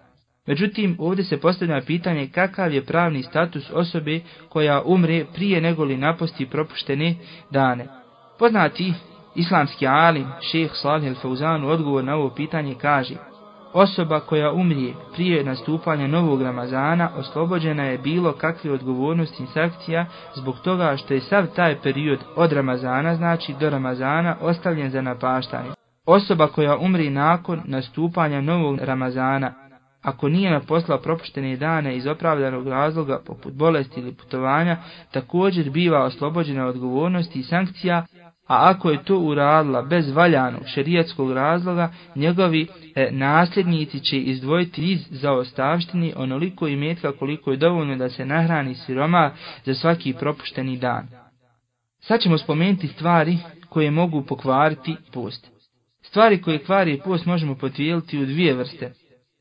[0.47, 6.45] Međutim, ovdje se postavlja pitanje kakav je pravni status osobe koja umre prije negoli naposti
[6.45, 7.15] propuštene
[7.51, 7.87] dane.
[8.39, 8.93] Poznati
[9.35, 13.15] islamski alim, šeheh Salih al-Fauzan, odgovor na ovo pitanje kaže
[13.73, 20.05] Osoba koja umrije prije nastupanja novog Ramazana oslobođena je bilo kakve odgovornosti i sankcija
[20.35, 25.69] zbog toga što je sav taj period od Ramazana, znači do Ramazana, ostavljen za napaštanje.
[26.05, 29.53] Osoba koja umri nakon nastupanja novog Ramazana,
[30.01, 34.77] ako nije naposla propuštene dane iz opravdanog razloga poput bolesti ili putovanja,
[35.11, 38.05] također biva oslobođena odgovornosti i sankcija,
[38.49, 44.99] a ako je to uradila bez valjanog šerijatskog razloga, njegovi e, nasljednici će izdvojiti iz
[45.09, 49.31] zaostavštini onoliko imetka koliko je dovoljno da se nahrani siroma
[49.65, 51.07] za svaki propušteni dan.
[51.99, 53.37] Sad ćemo spomenuti stvari
[53.69, 55.51] koje mogu pokvariti post.
[56.01, 58.93] Stvari koje kvari post možemo potvijeliti u dvije vrste.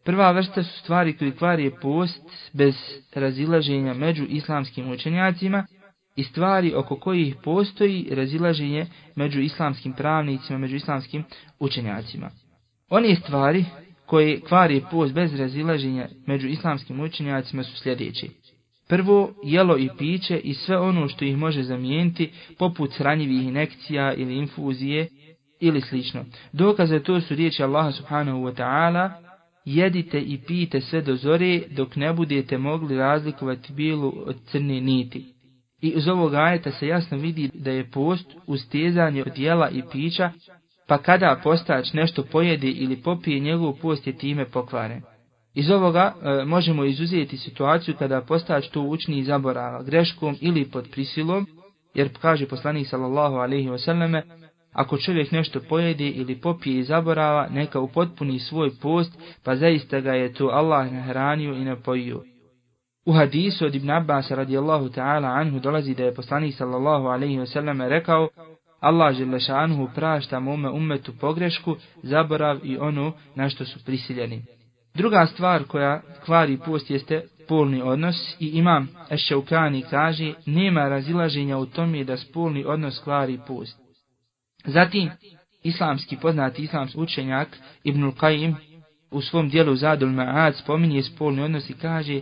[0.05, 2.75] Prva vrsta su stvari koje kvari post bez
[3.15, 5.67] razilaženja među islamskim učenjacima
[6.19, 11.25] i stvari oko kojih postoji razilaženje među islamskim pravnicima, među islamskim
[11.59, 12.31] učenjacima.
[12.91, 13.65] One stvari
[14.07, 18.31] koje kvari post bez razilaženja među islamskim učenjacima su sljedeći.
[18.89, 24.35] Prvo, jelo i piće i sve ono što ih može zamijeniti, poput hranjivih inekcija ili
[24.35, 25.09] infuzije
[25.61, 26.25] ili slično.
[26.53, 29.11] Dokaze to su riječi Allaha subhanahu wa ta'ala,
[29.65, 35.38] jedite i pijte sve do zore dok ne budete mogli razlikovati bilu od crne niti.
[35.83, 40.31] I iz ovog ajeta se jasno vidi da je post ustezanje od jela i pića,
[40.87, 45.03] pa kada postač nešto pojede ili popije, njegov post je time pokvaren.
[45.55, 51.47] Iz ovoga e, možemo izuzeti situaciju kada postač to učini zaborava greškom ili pod prisilom,
[51.95, 54.23] jer kaže poslanik sallallahu alaihi wasallame,
[54.73, 60.13] ako čovjek nešto pojede ili popije i zaborava, neka upotpuni svoj post, pa zaista ga
[60.13, 62.23] je to Allah nahranio i napojio.
[63.09, 67.89] U hadisu od Ibn Abbas radijallahu ta'ala anhu dolazi da je poslanik sallallahu alaihi wasallam
[67.89, 68.29] rekao
[68.81, 74.43] Allah žele šanuhu prašta mome umetu pogrešku, zaborav i ono na što su prisiljeni.
[74.95, 81.67] Druga stvar koja kvari post jeste spolni odnos i imam Ešeukani kaže nema razilaženja u
[81.67, 83.79] tome da spolni odnos kvari post.
[84.65, 85.11] Zatim,
[85.63, 87.49] islamski poznati islamski učenjak
[87.85, 88.55] Ibnul Qaim
[89.11, 92.21] u svom dijelu Zadul Ma'ad spominje spolni odnos i kaže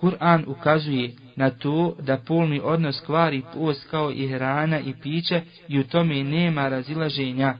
[0.00, 5.78] Kur'an ukazuje na to da polni odnos kvari post kao i hrana i piće i
[5.78, 7.54] u tome nema razilaženja.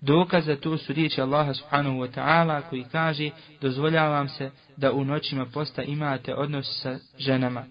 [0.00, 5.04] Dokaz za to su riječi Allaha subhanahu wa ta'ala koji kaže dozvoljavam se da u
[5.04, 7.64] noćima posta imate odnos sa ženama.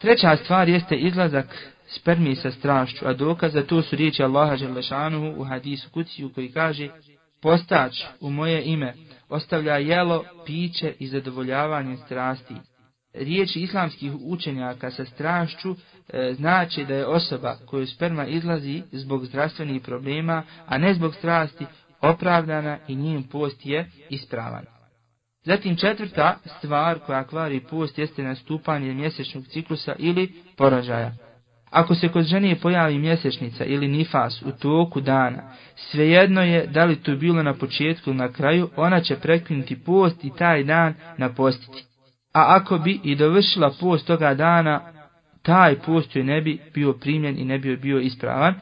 [0.00, 5.40] Treća stvar jeste izlazak spermi sa strašću, a dokaz za to su riječi Allaha Želešanuhu
[5.40, 6.88] u hadisu kuciju koji kaže
[7.42, 8.94] Postač u moje ime
[9.28, 12.54] ostavlja jelo, piće i zadovoljavanje strasti
[13.14, 15.76] riječi islamskih učenjaka sa strašću
[16.08, 21.66] e, znači da je osoba koju sperma izlazi zbog zdravstvenih problema, a ne zbog strasti,
[22.00, 24.64] opravdana i njen post je ispravan.
[25.44, 31.12] Zatim četvrta stvar koja kvari post jeste nastupanje mjesečnog ciklusa ili poražaja.
[31.70, 35.42] Ako se kod žene pojavi mjesečnica ili nifas u toku dana,
[35.76, 40.24] svejedno je da li to bilo na početku ili na kraju, ona će prekinuti post
[40.24, 41.84] i taj dan napostiti.
[42.34, 44.80] A ako bi i dovršila post toga dana,
[45.42, 48.54] taj post joj ne bi bio primljen i ne bi bio ispravan.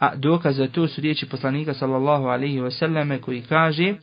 [0.00, 3.94] A dokaz za to su riječi poslanika sallallahu alaihi wasallame koji kaže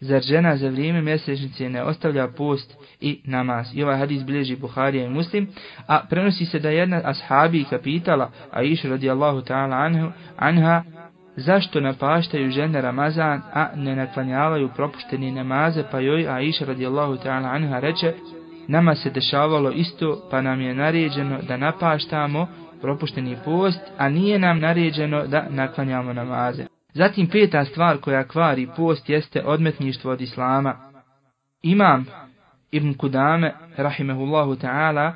[0.00, 3.66] Zar žena za vrijeme mjesečnice ne ostavlja post i namaz?
[3.74, 5.48] I ovaj hadis bilježi Buharija i Muslim,
[5.86, 10.82] a prenosi se da jedna ashabika pitala, a radijallahu ta'ala anha, anha,
[11.36, 17.80] zašto napaštaju žene Ramazan, a ne naklanjavaju propušteni namaze, pa joj Aisha radijallahu ta'ala anha
[17.80, 18.14] reče,
[18.68, 22.48] nama se dešavalo isto, pa nam je naređeno da napaštamo
[22.80, 26.66] propušteni post, a nije nam naređeno da naklanjamo namaze.
[26.94, 30.76] Zatim peta stvar koja kvari post jeste odmetništvo od Islama.
[31.62, 32.06] Imam
[32.70, 35.12] Ibn Kudame, rahimehullahu ta'ala,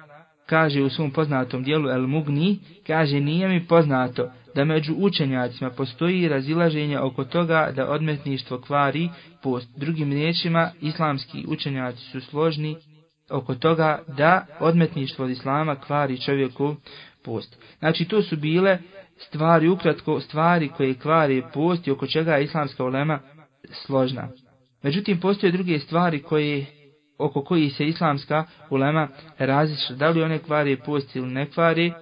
[0.47, 6.29] kaže u svom poznatom dijelu El Mugni, kaže nije mi poznato da među učenjacima postoji
[6.29, 9.09] razilaženje oko toga da odmetništvo kvari
[9.43, 9.69] post.
[9.77, 12.77] Drugim riječima, islamski učenjaci su složni
[13.33, 16.77] oko toga da odmetništvo od Islama kvari čovjeku
[17.25, 17.57] post.
[17.79, 18.79] Znači to su bile
[19.19, 23.19] stvari, ukratko stvari koje kvari post i oko čega je islamska ulema
[23.71, 24.29] složna.
[24.83, 26.67] Međutim, postoje druge stvari koje,
[27.19, 29.95] oko koji se islamska ulema različita.
[29.95, 31.93] Da li one kvari post ili ne kvari,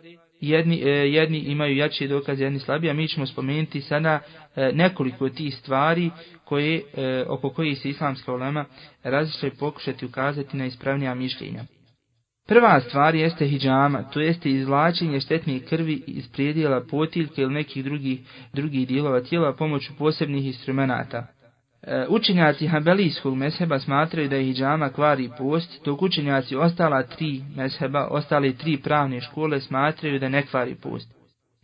[0.40, 4.20] jedni, e, jedni imaju jače dokaze, jedni slabije, a mi ćemo spomenuti sada
[4.56, 6.10] e, nekoliko tih stvari
[6.44, 8.64] koje, e, oko koje se islamska ulema
[9.02, 11.64] različita i pokušati ukazati na ispravnija mišljenja.
[12.48, 18.20] Prva stvar jeste hijjama, to jeste izvlačenje štetne krvi iz prijedjela potiljke ili nekih drugih,
[18.52, 21.39] drugih dijelova tijela pomoću posebnih instrumenta.
[21.92, 28.08] Eh, učenjaci Hanbelijskog mesheba smatraju da je hijjama kvari post, dok učenjaci ostala tri mesheba,
[28.10, 31.08] ostale tri pravne škole smatraju da ne kvari post.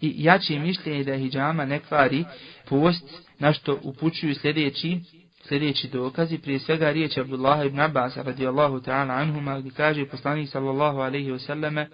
[0.01, 2.25] I jače mišljenje da je hijjama ne kvari
[2.69, 5.01] post, na što upućuju sljedeći
[5.49, 10.99] sljedeći dokazi, prije svega riječ Abdullah ibn Abbas radijallahu ta'ala anhuma, gdje kaže poslanik sallallahu
[10.99, 11.87] alaihi wasallame,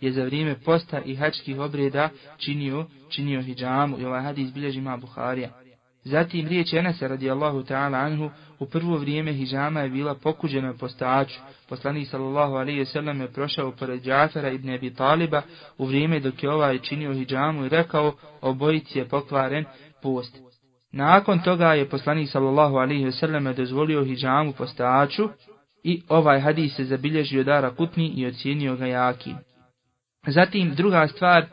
[0.00, 4.96] je za vrijeme posta i hačkih obreda činio, činio hijjamu i ovaj hadis bilježi ima
[4.96, 5.67] Buharija.
[6.04, 11.40] Zatim riječ Enesa radijallahu ta'ala anhu, u prvo vrijeme hijjama je bila pokuđena postaču.
[11.68, 15.42] Poslanik sallallahu alaihi sallam je prošao pored Džafera ibn Abi Taliba
[15.78, 19.64] u vrijeme dok je ovaj činio hijjamu i rekao, obojici je pokvaren
[20.02, 20.38] post.
[20.92, 25.28] Nakon toga je poslanik sallallahu alaihi ve sellem dozvolio hidžamu postaču
[25.84, 29.36] i ovaj hadis se zabilježio dara kutni i ocijenio ga jakim.
[30.26, 31.46] Zatim druga stvar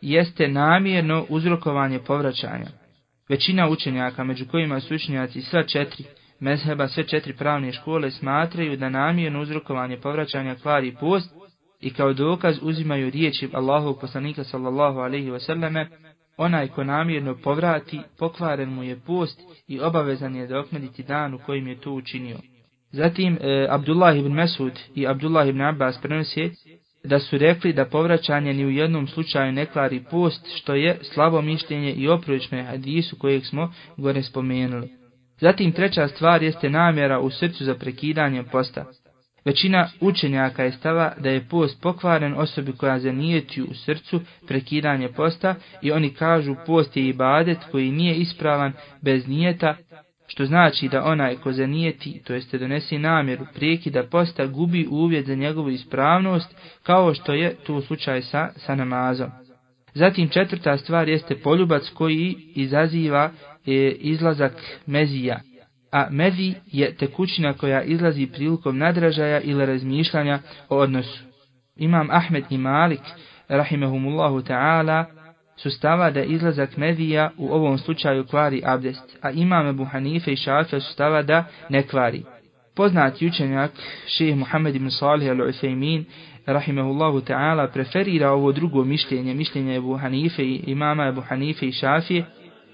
[0.00, 2.79] jeste namjerno uzrokovanje povraćanja.
[3.30, 6.04] Većina učenjaka, među kojima su učenjaci sva četiri,
[6.40, 11.30] mezheba sve četiri pravne škole, smatraju da namjerno uzrokovanje povraćanja kvari post
[11.80, 15.38] i kao dokaz uzimaju riječi Allahov poslanika sallallahu alejhi ve
[16.36, 21.38] onaj ko namjerno povrati, pokvaren mu je post i obavezan je da oknaditi dan u
[21.38, 22.36] kojim je to učinio.
[22.92, 26.50] Zatim, e, Abdullah ibn Mesud i Abdullah ibn Abbas prenosi
[27.04, 31.42] da su rekli da povraćanje ni u jednom slučaju ne kvari post, što je slabo
[31.42, 34.88] mišljenje i oprovično je hadisu kojeg smo gore spomenuli.
[35.40, 38.84] Zatim, treća stvar jeste namjera u srcu za prekidanje posta.
[39.44, 45.54] Većina učenjaka je stava da je post pokvaren osobi koja zanijeti u srcu prekidanje posta
[45.82, 49.76] i oni kažu post je ibadet koji nije ispravan bez nijeta,
[50.32, 55.34] što znači da onaj ko zanijeti, to jeste donesi namjeru prekida posta, gubi uvjet za
[55.34, 59.30] njegovu ispravnost kao što je tu slučaj sa, sa namazom.
[59.94, 63.30] Zatim četvrta stvar jeste poljubac koji izaziva
[63.66, 64.52] e, izlazak
[64.86, 65.40] mezija
[65.92, 70.38] a mezi je tekućina koja izlazi prilikom nadražaja ili razmišljanja
[70.68, 71.24] o odnosu.
[71.76, 73.00] Imam Ahmed i Malik,
[73.48, 75.04] rahimehumullahu ta'ala,
[75.62, 80.36] su stava da izlazak medija u ovom slučaju kvari abdest, a imam Ebu Hanife i
[80.36, 82.22] Šafja su stava da ne kvari.
[82.76, 83.70] Poznati učenjak,
[84.06, 86.04] šeheh Muhammed ibn Salih al-Uthaymin,
[86.46, 92.24] rahimehullahu ta'ala, preferira ovo drugo mišljenje, mišljenje Ebu Hanife i imama Ebu Hanife i Šafije,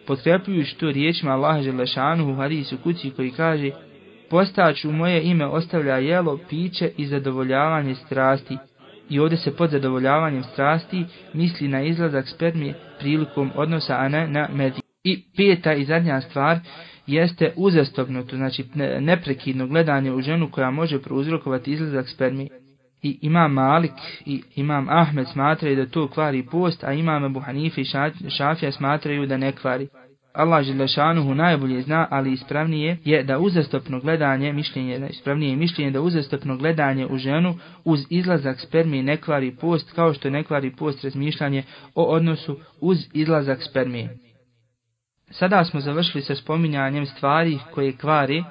[0.07, 3.71] potkrepljujući to riječima Allaha Želešanu u hadisu kući koji kaže
[4.31, 8.57] Postać u moje ime ostavlja jelo, piće i zadovoljavanje strasti.
[9.11, 14.49] I ovdje se pod zadovoljavanjem strasti misli na izlazak spermije prilikom odnosa, a ne na
[14.53, 14.81] mediju.
[15.05, 16.59] I peta i zadnja stvar
[17.07, 18.65] jeste uzastopno, to znači
[19.01, 22.49] neprekidno gledanje u ženu koja može prouzrokovati izlazak spermije
[23.03, 23.93] i imam Malik
[24.27, 27.85] i imam Ahmed smatraju da to kvari post, a imam Abu Hanife i
[28.31, 29.89] Šafija smatraju da ne kvari.
[30.37, 36.01] Allah Želešanuhu najbolje zna, ali ispravnije je da uzastopno gledanje, mišljenje, da ispravnije mišljenje da
[36.01, 41.05] uzastopno gledanje u ženu uz izlazak spermije ne kvari post, kao što ne kvari post
[41.05, 41.63] razmišljanje
[41.95, 44.19] o odnosu uz izlazak spermije.
[45.31, 48.45] Sada smo završili sa spominjanjem stvari koje kvari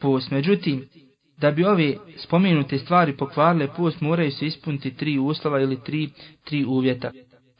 [0.00, 0.30] post.
[0.30, 0.88] Međutim,
[1.36, 6.10] da bi ove spomenute stvari pokvarile post, moraju se ispuniti tri uslova ili tri,
[6.44, 7.10] tri uvjeta.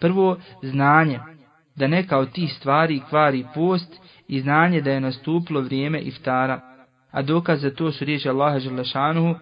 [0.00, 1.18] Prvo, znanje
[1.80, 6.60] da neka od tih stvari kvari post i znanje da je nastupilo vrijeme iftara.
[7.10, 9.34] A dokaz za to su riječi Allaha Želešanuhu,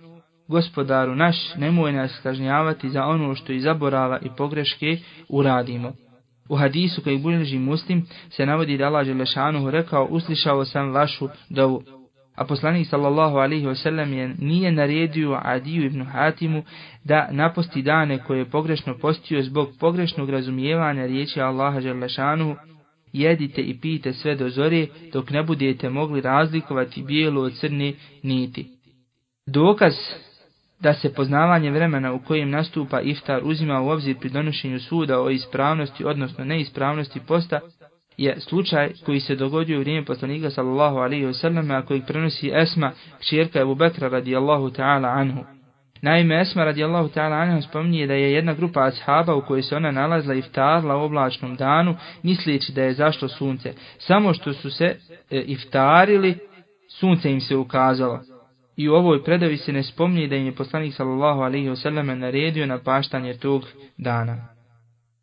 [0.48, 4.96] gospodaru naš, nemoj nas kažnjavati za ono što i zaborava i pogreške
[5.28, 5.92] uradimo.
[6.48, 11.97] U hadisu koji bilježi muslim se navodi da Allah Želešanuhu rekao, uslišao sam vašu dovu.
[12.38, 16.62] A poslanik sallallahu alaihi wasallam je nije naredio Adiju ibn Hatimu
[17.04, 22.56] da naposti dane koje je pogrešno postio zbog pogrešnog razumijevanja riječi Allaha Želešanuhu,
[23.12, 28.66] jedite i pijte sve do zore dok ne budete mogli razlikovati bijelu od crne niti.
[29.46, 29.92] Dokaz
[30.80, 35.30] da se poznavanje vremena u kojem nastupa iftar uzima u obzir pri donošenju suda o
[35.30, 37.60] ispravnosti, odnosno neispravnosti posta,
[38.18, 42.50] je slučaj koji se dogodio u vrijeme poslanika sallallahu alaihi wa sallam, a kojeg prenosi
[42.54, 45.44] Esma, kćerka Ebu Bekra radijallahu ta'ala anhu.
[46.02, 49.90] Naime, Esma radijallahu ta'ala anhu spominje da je jedna grupa ashaba u kojoj se ona
[49.90, 53.72] nalazla iftarla u oblačnom danu, misleći da je zašlo sunce.
[53.98, 54.96] Samo što su se
[55.30, 56.38] e, iftarili,
[56.88, 58.20] sunce im se ukazalo.
[58.76, 62.66] I u ovoj predavi se ne spominje da im je poslanik sallallahu alaihi wasallam naredio
[62.66, 63.64] na paštanje tog
[63.96, 64.57] dana.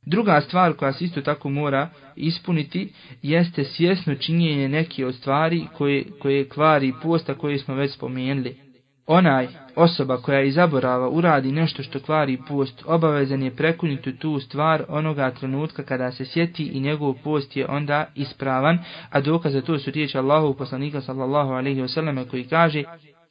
[0.06, 6.03] Druga stvar koja se isto tako mora ispuniti jeste svjesno činjenje neke od stvari koje,
[6.22, 8.66] koje kvari posta koje smo već spomenuli.
[9.08, 14.86] Onaj osoba koja i zaborava uradi nešto što kvari post, obavezan je prekuniti tu stvar
[14.88, 18.80] onoga trenutka kada se sjeti i njegov post je onda ispravan,
[19.10, 22.84] a dokaz za to su riječi Allahu poslanika sallallahu alaihi wasallam koji kaže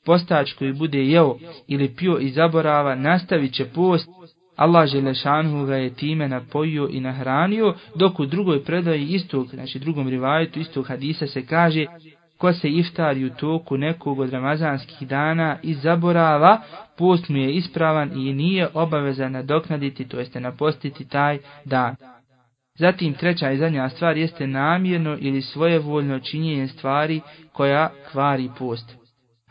[0.05, 1.37] postač koji bude jeo
[1.69, 4.09] ili pio i zaborava, nastavit će post,
[4.57, 10.09] Allah Želešanhu ga je time napojio i nahranio, dok u drugoj predaji istog, znači drugom
[10.09, 11.87] rivajetu istog hadisa se kaže,
[12.39, 16.61] ko se iftari u toku nekog od ramazanskih dana i zaborava,
[16.99, 21.97] post mu je ispravan i nije obavezan nadoknaditi, to jeste napostiti taj dan.
[22.79, 27.21] Zatim treća i zadnja stvar jeste namjerno ili svojevoljno činjenje stvari
[27.53, 29.04] koja kvari post.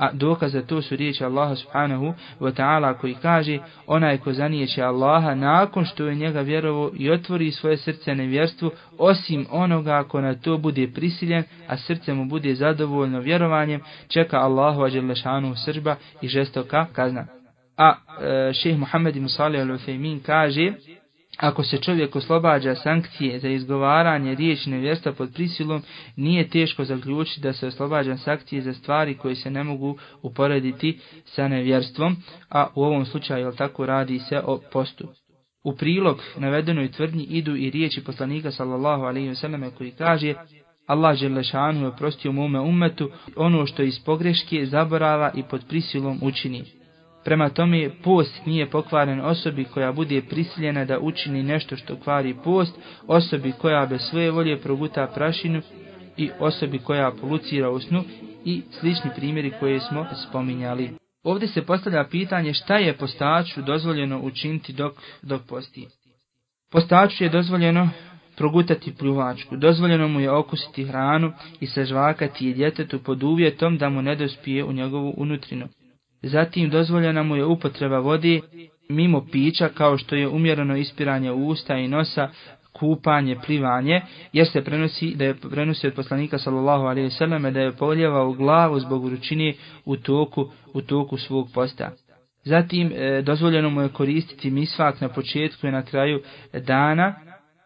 [0.04, 4.82] A dokaz za to su riječi Allaha subhanahu wa ta'ala koji kaže onaj ko zanijeće
[4.82, 10.36] Allaha nakon što je njega vjerovo i otvori svoje srce nevjerstvu osim onoga ko na
[10.36, 16.86] to bude prisiljen a srce mu bude zadovoljno vjerovanjem čeka Allahu ađelešanu sržba i žestoka
[16.94, 17.26] kazna.
[17.78, 20.74] A e, šeheh Muhammed Musali al-Uthaymin kaže
[21.38, 25.82] Ako se čovjek oslobađa sankcije za izgovaranje riječi nevjerstva pod prisilom,
[26.16, 31.48] nije teško zaključiti da se oslobađa sankcije za stvari koje se ne mogu uporediti sa
[31.48, 32.18] nevjerstvom,
[32.50, 35.08] a u ovom slučaju tako radi se o postu.
[35.64, 40.34] U prilog navedenoj tvrdnji idu i riječi poslanika sallallahu alaihi ve sallam koji kaže
[40.88, 46.83] Allah želešanu je prostio mome umetu ono što iz pogreške zaborava i pod prisilom učini.
[47.24, 52.80] Prema tome, post nije pokvaren osobi koja bude prisiljena da učini nešto što kvari post,
[53.08, 55.62] osobi koja bez svoje volje proguta prašinu
[56.18, 58.04] i osobi koja polucira u snu
[58.46, 60.90] i slični primjeri koje smo spominjali.
[61.24, 65.88] Ovdje se postavlja pitanje šta je postaču dozvoljeno učiniti dok, dok posti.
[66.72, 67.90] Postaču je dozvoljeno
[68.38, 74.02] progutati pljuvačku, dozvoljeno mu je okusiti hranu i sažvakati je djetetu pod uvjetom da mu
[74.02, 75.68] ne dospije u njegovu unutrinu.
[76.24, 78.42] Zatim dozvoljena mu je upotreba vode
[78.90, 82.30] mimo pića kao što je umjereno ispiranje usta i nosa,
[82.74, 84.02] kupanje, plivanje,
[84.34, 88.34] jer se prenosi da je prenosi od poslanika sallallahu alejhi ve selleme da je poljevao
[88.34, 89.54] glavu zbog vrućine
[89.86, 91.92] u toku u toku svog posta.
[92.44, 96.22] Zatim e, dozvoljeno mu je koristiti misvak na početku i na kraju
[96.54, 97.16] dana.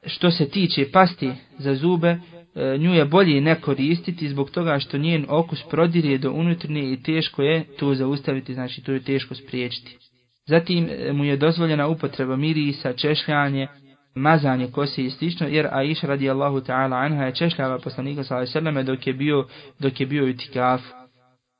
[0.05, 2.17] Što se tiče pasti za zube,
[2.57, 7.03] E, nju je bolje ne koristiti zbog toga što njen okus prodirje do unutrnje i
[7.03, 9.97] teško je to zaustaviti, znači to je teško spriječiti.
[10.45, 13.67] Zatim e, mu je dozvoljena upotreba mirisa, češljanje,
[14.15, 18.83] mazanje kose i slično, jer Aisha radijallahu ta'ala anha je češljava poslanika s.a.v.
[18.83, 19.45] dok je bio,
[19.79, 20.97] dok je bio u.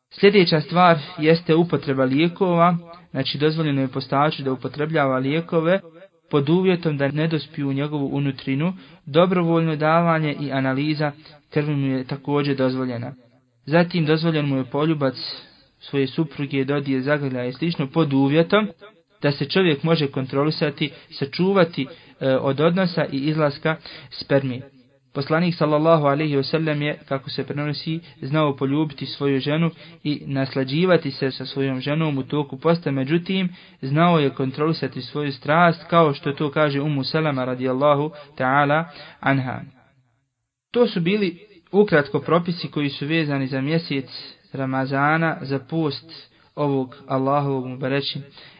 [0.10, 2.78] Sljedeća stvar jeste upotreba lijekova,
[3.12, 5.80] znači dozvoljeno je postaču da upotrebljava lijekove,
[6.30, 8.73] pod uvjetom da ne dospiju u njegovu unutrinu,
[9.05, 11.11] dobrovoljno davanje i analiza
[11.49, 13.13] krvi mu je također dozvoljena.
[13.65, 15.15] Zatim dozvoljen mu je poljubac
[15.80, 18.67] svoje supruge, dodije, zagrlja i slično pod uvjetom
[19.21, 21.88] da se čovjek može kontrolisati, sačuvati
[22.19, 23.75] e, od odnosa i izlaska
[24.11, 24.76] spermije.
[25.18, 29.72] Poslanik sallallahu alaihi wasallam je, kako se prenosi, znao poljubiti svoju ženu
[30.03, 33.49] i naslađivati se sa svojom ženom u toku posta, međutim,
[33.82, 38.84] znao je kontrolisati svoju strast, kao što to kaže Umu Salama radijallahu ta'ala
[39.20, 39.61] anha.
[40.72, 41.39] To su bili
[41.72, 44.09] ukratko propisi koji su vezani za mjesec
[44.53, 48.20] Ramazana, za post ovog Allahovog mubareći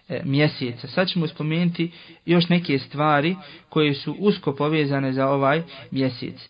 [0.10, 0.88] e, mjeseca.
[0.88, 1.92] Sad ćemo spomenuti
[2.26, 3.36] još neke stvari
[3.70, 6.50] koje su usko povezane za ovaj mjesec.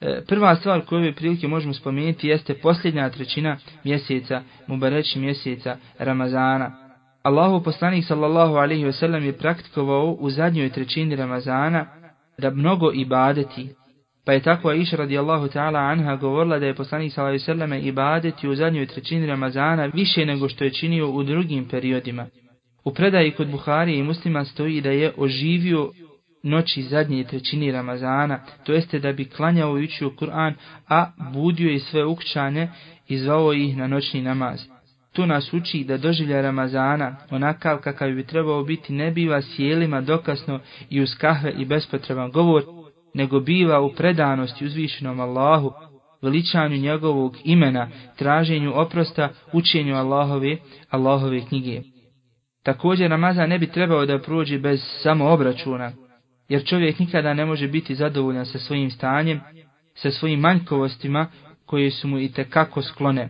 [0.00, 6.82] E, prva stvar koju ove prilike možemo spomenuti jeste posljednja trećina mjeseca, mubareći mjeseca Ramazana.
[7.22, 11.86] Allahu poslanik sallallahu alaihi wasallam je praktikovao u zadnjoj trećini Ramazana
[12.38, 13.74] da mnogo ibadeti,
[14.26, 17.80] Pa je tako Aisha radijallahu ta'ala anha govorila da je poslanik sallallahu alejhi ve selleme
[17.80, 22.26] ibadeti u zadnjoj trećini Ramazana više nego što je činio u drugim periodima.
[22.84, 25.92] U predaji kod Buhari i Muslima stoji da je oživio
[26.42, 30.54] noći zadnje trećini Ramazana, to jeste da bi klanjao i učio Kur'an,
[30.88, 32.72] a budio je sve ukćane
[33.08, 34.60] i zvao ih na noćni namaz.
[35.12, 40.60] To nas uči da doživlja Ramazana, onakav kakav bi trebao biti, ne biva sjelima dokasno
[40.90, 42.62] i uz kahve i bespotreban govor,
[43.14, 45.72] nego biva u predanosti uzvišenom Allahu,
[46.22, 50.56] veličanju njegovog imena, traženju oprosta, učenju Allahove,
[50.90, 51.82] Allahove knjige.
[52.62, 55.92] Također Ramazan ne bi trebao da prođe bez samo obračuna,
[56.48, 59.40] jer čovjek nikada ne može biti zadovoljan sa svojim stanjem,
[59.94, 61.26] sa svojim manjkovostima
[61.66, 63.28] koje su mu i tekako sklone.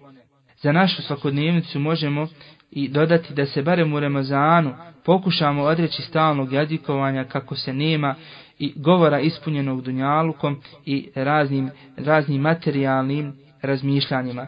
[0.63, 2.29] Za našu svakodnevnicu možemo
[2.73, 8.15] i dodati da se barem u Ramazanu pokušamo odreći stalnog jadikovanja kako se nema
[8.59, 14.47] i govora ispunjenog dunjalukom i raznim, raznim materijalnim razmišljanjima.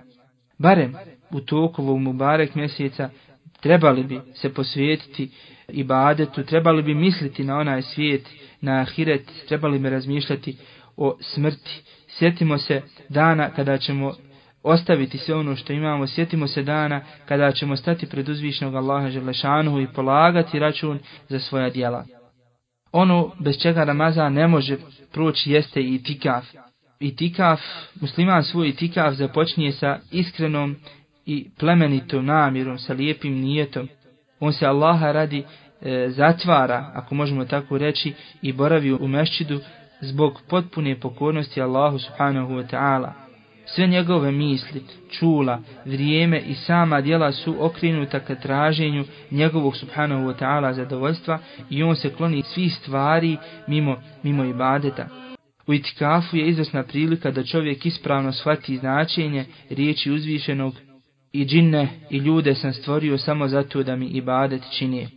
[0.58, 0.94] Barem
[1.30, 3.10] u toku ovog Mubarek mjeseca
[3.60, 5.30] trebali bi se posvetiti
[5.68, 8.28] ibadetu, trebali bi misliti na onaj svijet,
[8.60, 10.56] na ahiret, trebali bi razmišljati
[10.96, 11.82] o smrti.
[12.08, 14.12] Sjetimo se dana kada ćemo
[14.64, 19.80] ostaviti sve ono što imamo, sjetimo se dana kada ćemo stati pred uzvišnog Allaha Želešanuhu
[19.80, 20.98] i polagati račun
[21.28, 22.04] za svoja dijela
[22.94, 24.76] ono bez čega Ramazan ne može
[25.12, 26.44] proći jeste i tikaf.
[27.00, 27.60] I tikaf,
[28.00, 30.76] musliman svoj tikaf započnije sa iskrenom
[31.26, 33.88] i plemenitom namjerom, sa lijepim nijetom.
[34.40, 35.44] On se Allaha radi
[35.82, 38.12] e, zatvara, ako možemo tako reći,
[38.42, 39.60] i boravi u mešćidu
[40.00, 43.23] zbog potpune pokornosti Allahu subhanahu wa ta'ala.
[43.66, 50.34] Sve njegove misli, čula, vrijeme i sama djela su okrenuta ka traženju njegovog subhanahu wa
[50.40, 51.38] ta'ala zadovoljstva
[51.70, 53.36] i on se kloni svih stvari
[53.66, 55.08] mimo, mimo ibadeta.
[55.66, 60.74] U itikafu je izvesna prilika da čovjek ispravno shvati značenje riječi uzvišenog
[61.32, 65.08] i džinne i ljude sam stvorio samo zato da mi ibadet čini.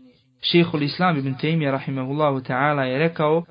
[0.42, 3.44] Šehul Islam ibn Taymiyyah rahimahullahu ta'ala je rekao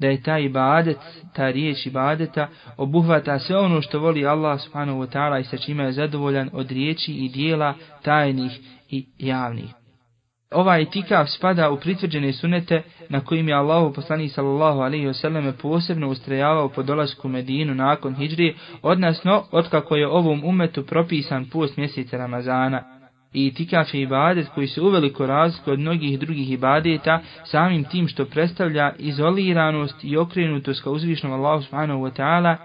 [0.00, 0.96] da je taj ibadet,
[1.34, 5.82] ta riječ ibadeta, obuhvata sve ono što voli Allah subhanahu wa ta'ala i sa čima
[5.82, 9.74] je zadovoljan od riječi i dijela tajnih i javnih.
[10.50, 16.08] Ovaj itikav spada u pritvrđene sunete na kojim je Allahu poslani sallallahu alaihi wasallam posebno
[16.08, 22.99] ustrajavao po dolasku Medinu nakon hijri, odnosno otkako je ovom umetu propisan post mjeseca Ramazana
[23.32, 28.24] i itikaf je ibadet koji se uveliko razlikuje od mnogih drugih ibadeta samim tim što
[28.24, 32.56] predstavlja izoliranost i okrenutost ka uzvišnom Allahu subhanahu wa ta'ala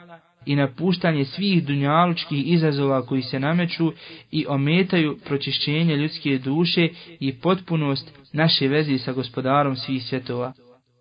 [0.45, 3.91] i napuštanje svih dunjalučkih izazova koji se nameću
[4.31, 6.89] i ometaju pročišćenje ljudske duše
[7.19, 10.53] i potpunost naše vezi sa gospodarom svih svjetova.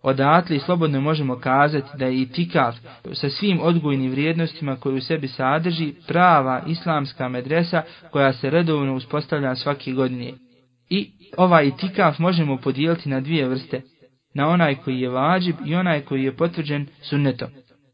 [0.05, 2.29] Odatle slobodno možemo kazati da je i
[3.13, 9.57] sa svim odgojnim vrijednostima koje u sebi sadrži prava islamska medresa koja se redovno uspostavlja
[9.57, 10.33] svake godine.
[10.91, 13.83] I ovaj itikaf možemo podijeliti na dvije vrste,
[14.35, 17.49] na onaj koji je vađib i onaj koji je potvrđen sunnetom.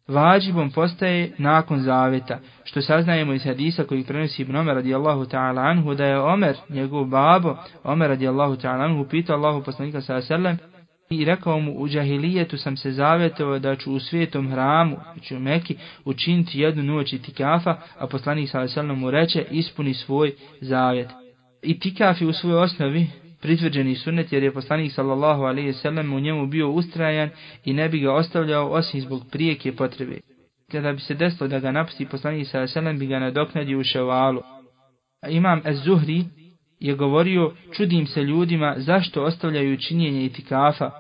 [0.09, 5.95] Vađibom postaje nakon zaveta, što saznajemo iz hadisa koji prenosi Ibn Omer radijallahu ta'ala anhu,
[5.95, 10.59] da je Omer, njegov babo, Omer radijallahu ta'ala anhu, pitao Allahu poslanika sallam,
[11.11, 15.41] i rekao mu u džahilijetu sam se zavjetovao da ću u svijetom hramu, znači u
[15.41, 21.11] Meki, učiniti jednu noć itikafa, a poslanik sallallahu mu reče ispuni svoj zavjet.
[21.63, 23.07] Itikaf je u svojoj osnovi
[23.41, 27.31] pritvrđeni sunnet jer je poslanik sallallahu alaihi sallam u njemu bio ustrajan
[27.65, 30.19] i ne bi ga ostavljao osim zbog prijeke potrebe.
[30.73, 33.85] Kada bi se desilo da ga napusti poslanik sallallahu alaihi sallam bi ga nadoknadio u
[33.85, 34.43] ševalu.
[35.29, 36.25] Imam Ez-Zuhri
[36.81, 40.91] je govorio, čudim se ljudima zašto ostavljaju činjenje itikafa.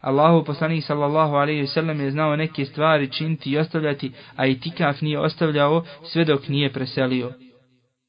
[0.00, 5.20] Allahu poslanik sallallahu alaihi sallam je znao neke stvari činiti i ostavljati, a itikaf nije
[5.20, 7.32] ostavljao sve dok nije preselio.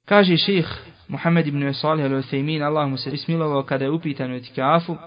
[0.06, 0.68] Kaže ših
[1.08, 4.98] Muhammed ibn Salih al-Uthaymin, Allah mu se ismilovao kada je upitan o itikafu,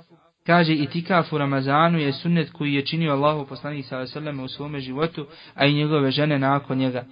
[0.46, 5.26] Kaže itikaf u Ramazanu je sunnet koji je činio Allahu poslanik sallallahu u svome životu,
[5.54, 7.04] a i njegove žene nakon njega.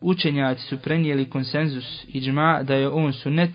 [0.00, 3.50] Učenjaci su prenijeli konsenzus i džma da je on sunnet,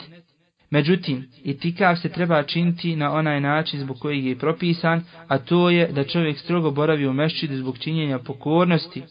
[0.72, 5.88] Međutim, itikav se treba činiti na onaj način zbog kojeg je propisan, a to je
[5.88, 9.04] da čovjek strogo boravi u mešćidu zbog činjenja pokornosti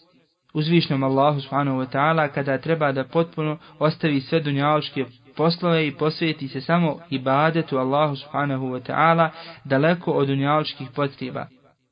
[0.54, 5.04] uzvišnom Allahu subhanahu wa ta'ala kada treba da potpuno ostavi sve dunjaločke
[5.36, 9.28] poslove i posvijeti se samo ibadetu Allahu subhanahu wa ta'ala
[9.64, 11.46] daleko od dunjaločkih potreba.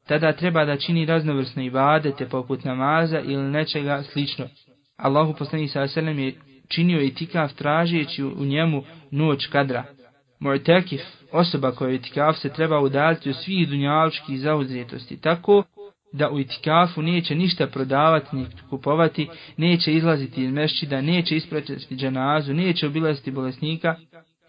[0.06, 4.46] Tada treba da čini raznovrsne ibadete poput namaza ili nečega slično.
[4.96, 6.34] Allahu poslani sa selem je
[6.68, 9.84] činio itikaf tražeći u njemu noć kadra.
[10.40, 11.00] Mu'tekif,
[11.32, 15.64] osoba koja je itikaf se treba udaliti od svih dunjaločkih zauzetosti, tako
[16.12, 22.54] da u itikafu neće ništa prodavati ni kupovati, neće izlaziti iz mešćida, neće ispraćati dženazu,
[22.54, 23.96] neće obilaziti bolesnika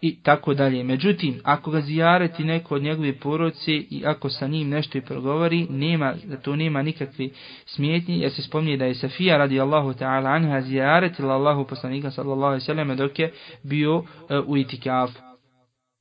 [0.02, 0.84] i tako dalje.
[0.84, 5.66] Međutim, ako ga zijareti neko od njegove poroci i ako sa njim nešto i progovori,
[5.70, 7.28] nema, da to nema nikakve
[7.66, 12.46] smjetnje, jer se spomnije da je Safija radi Allahu ta'ala anha zijaretila Allahu poslanika sallallahu
[12.46, 13.32] alaihi sallam dok je
[13.62, 15.20] bio e, u itikafu.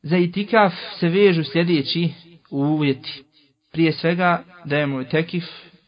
[0.01, 2.09] Za itikaf se vežu sljedeći
[2.49, 3.23] uvjeti
[3.71, 5.43] prije svega da je mu tekif,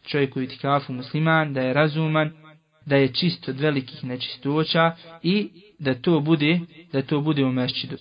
[0.06, 2.41] čovjek u itikafu musliman, da je razuman,
[2.86, 4.92] da je čist od velikih nečistoća
[5.24, 6.60] i da to bude,
[6.94, 7.98] da to bude u mešćidu.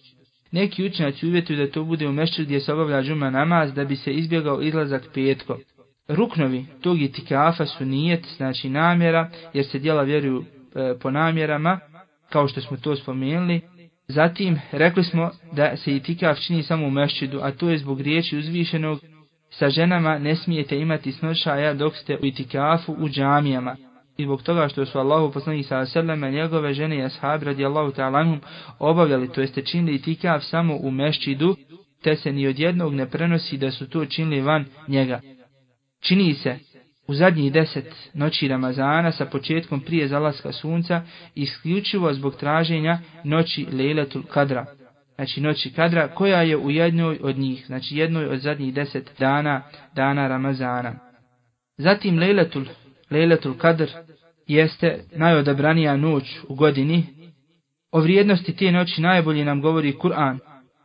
[0.53, 3.97] Neki učenjaci uvjetuju da to bude u mešćidu gdje se obavlja džuma namaz da bi
[3.97, 5.57] se izbjegao izlazak petkom.
[6.09, 11.81] Ruknovi tog itikafa su nijet, znači namjera, jer se djela vjeruju e, po namjerama,
[12.31, 13.61] kao što smo to spomenuli.
[14.09, 18.39] Zatim, rekli smo da se itikaf čini samo u mešćidu, a to je zbog riječi
[18.39, 19.01] uzvišenog
[19.51, 23.77] sa ženama ne smijete imati snošaja dok ste u itikafu u džamijama.
[24.21, 28.39] I zbog toga što su Allahu poslanih sa srleme njegove žene i ashabi radijallahu ta'lanhum
[28.79, 31.57] obavljali, to jeste činili itikaf samo u mešćidu,
[32.03, 35.21] te se ni od jednog ne prenosi da su to činili van njega.
[36.01, 36.59] Čini se
[37.07, 41.03] u zadnjih deset noći Ramazana sa početkom prije zalaska sunca
[41.35, 44.67] isključivo zbog traženja noći Lejletul Kadra
[45.21, 49.63] znači noći kadra, koja je u jednoj od njih, znači jednoj od zadnjih deset dana,
[49.95, 50.95] dana Ramazana.
[51.77, 52.65] Zatim Lejletul,
[53.11, 53.89] Lejletul Kadr
[54.53, 57.07] jeste najodabranija noć u godini.
[57.93, 60.39] O vrijednosti te noći najbolje nam govori Kur'an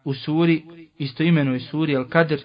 [0.04, 0.64] u suri,
[0.98, 2.38] istoimenoj suri Al Kadr,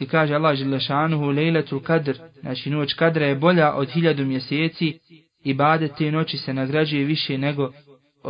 [0.00, 4.98] i kaže Allah Želešanuhu Lejletul Kadr, znači noć kadra je bolja od hiljadu mjeseci,
[5.44, 7.72] ibadet te noći se nagrađuje više nego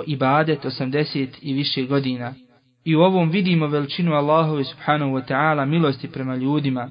[0.07, 2.35] ibadet 80 i više godina.
[2.85, 6.91] I u ovom vidimo veličinu Allahove subhanahu wa ta'ala milosti prema ljudima,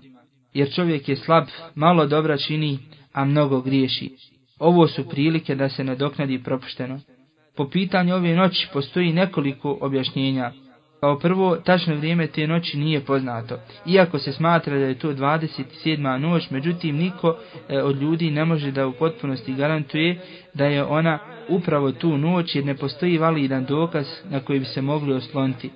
[0.54, 1.44] jer čovjek je slab,
[1.76, 2.80] malo dobra čini,
[3.14, 4.10] a mnogo griješi.
[4.60, 7.00] Ovo su prilike da se nadoknadi propušteno.
[7.56, 10.52] Po pitanju ove noći postoji nekoliko objašnjenja.
[11.00, 13.60] Kao prvo, tačno vrijeme te noći nije poznato.
[13.86, 16.18] Iako se smatra da je to 27.
[16.18, 17.38] noć, međutim niko
[17.70, 20.20] e, od ljudi ne može da u potpunosti garantuje
[20.54, 24.82] da je ona upravo tu noć jer ne postoji validan dokaz na koji bi se
[24.82, 25.70] mogli osloniti.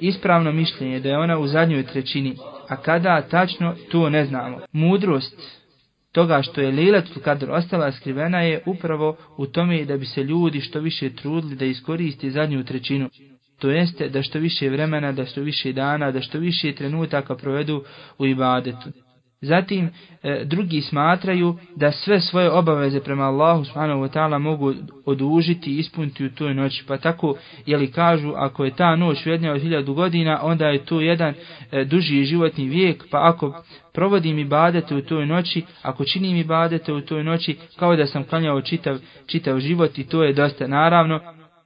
[0.00, 2.36] Ispravno mišljenje da je ona u zadnjoj trećini,
[2.68, 4.60] a kada tačno to ne znamo.
[4.72, 5.63] Mudrost
[6.14, 10.60] toga što je Lejlatul Kadr ostala skrivena je upravo u tome da bi se ljudi
[10.60, 13.08] što više trudili da iskoristi zadnju trećinu.
[13.58, 17.84] To jeste da što više vremena, da što više dana, da što više trenutaka provedu
[18.18, 19.03] u ibadetu.
[19.44, 19.90] Zatim,
[20.22, 24.74] e, drugi smatraju da sve svoje obaveze prema Allahu subhanahu wa ta'ala mogu
[25.04, 26.84] odužiti i ispuniti u toj noći.
[26.88, 27.34] Pa tako,
[27.66, 31.34] jeli kažu, ako je ta noć vjednja od hiljadu godina, onda je to jedan
[31.72, 33.62] e, duži životni vijek, pa ako
[33.94, 38.62] provodim ibadete u toj noći, ako činim ibadete u toj noći, kao da sam klanjao
[38.62, 41.20] čitav, čitav život i to je dosta naravno,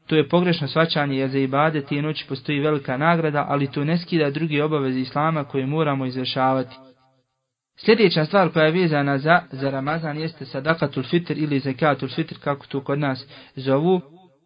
[0.09, 3.99] To je pogrešno svačanje jer za ibade tije noći postoji velika nagrada, ali to ne
[3.99, 6.77] skida druge obaveze Islama koje moramo izvršavati.
[7.85, 12.67] Sljedeća stvar koja je vezana za, za Ramazan jeste sadakatul fitr ili zekatul fitr, kako
[12.67, 13.27] to kod nas
[13.57, 14.01] zovu.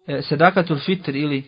[0.06, 1.42] E, sadakatul fitr ili,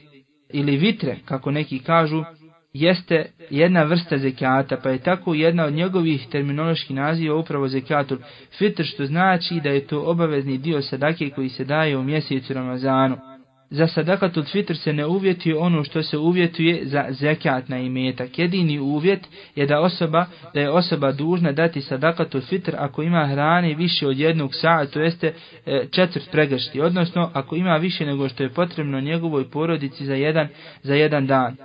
[0.53, 2.24] ili vitre, kako neki kažu,
[2.72, 8.18] jeste jedna vrsta zekata, pa je tako jedna od njegovih terminoloških naziva upravo zekatul
[8.59, 13.34] fitr, što znači da je to obavezni dio sadake koji se daje u mjesecu Ramazanu
[13.71, 18.39] za sadakatul fitr se ne uvjetuje ono što se uvjetuje za zekat na imetak.
[18.39, 23.75] Jedini uvjet je da osoba da je osoba dužna dati sadakatul fitr ako ima hrane
[23.75, 25.35] više od jednog sata, to jeste
[25.67, 30.49] e, četvrt pregršti, odnosno ako ima više nego što je potrebno njegovoj porodici za jedan,
[30.83, 31.57] za jedan dan.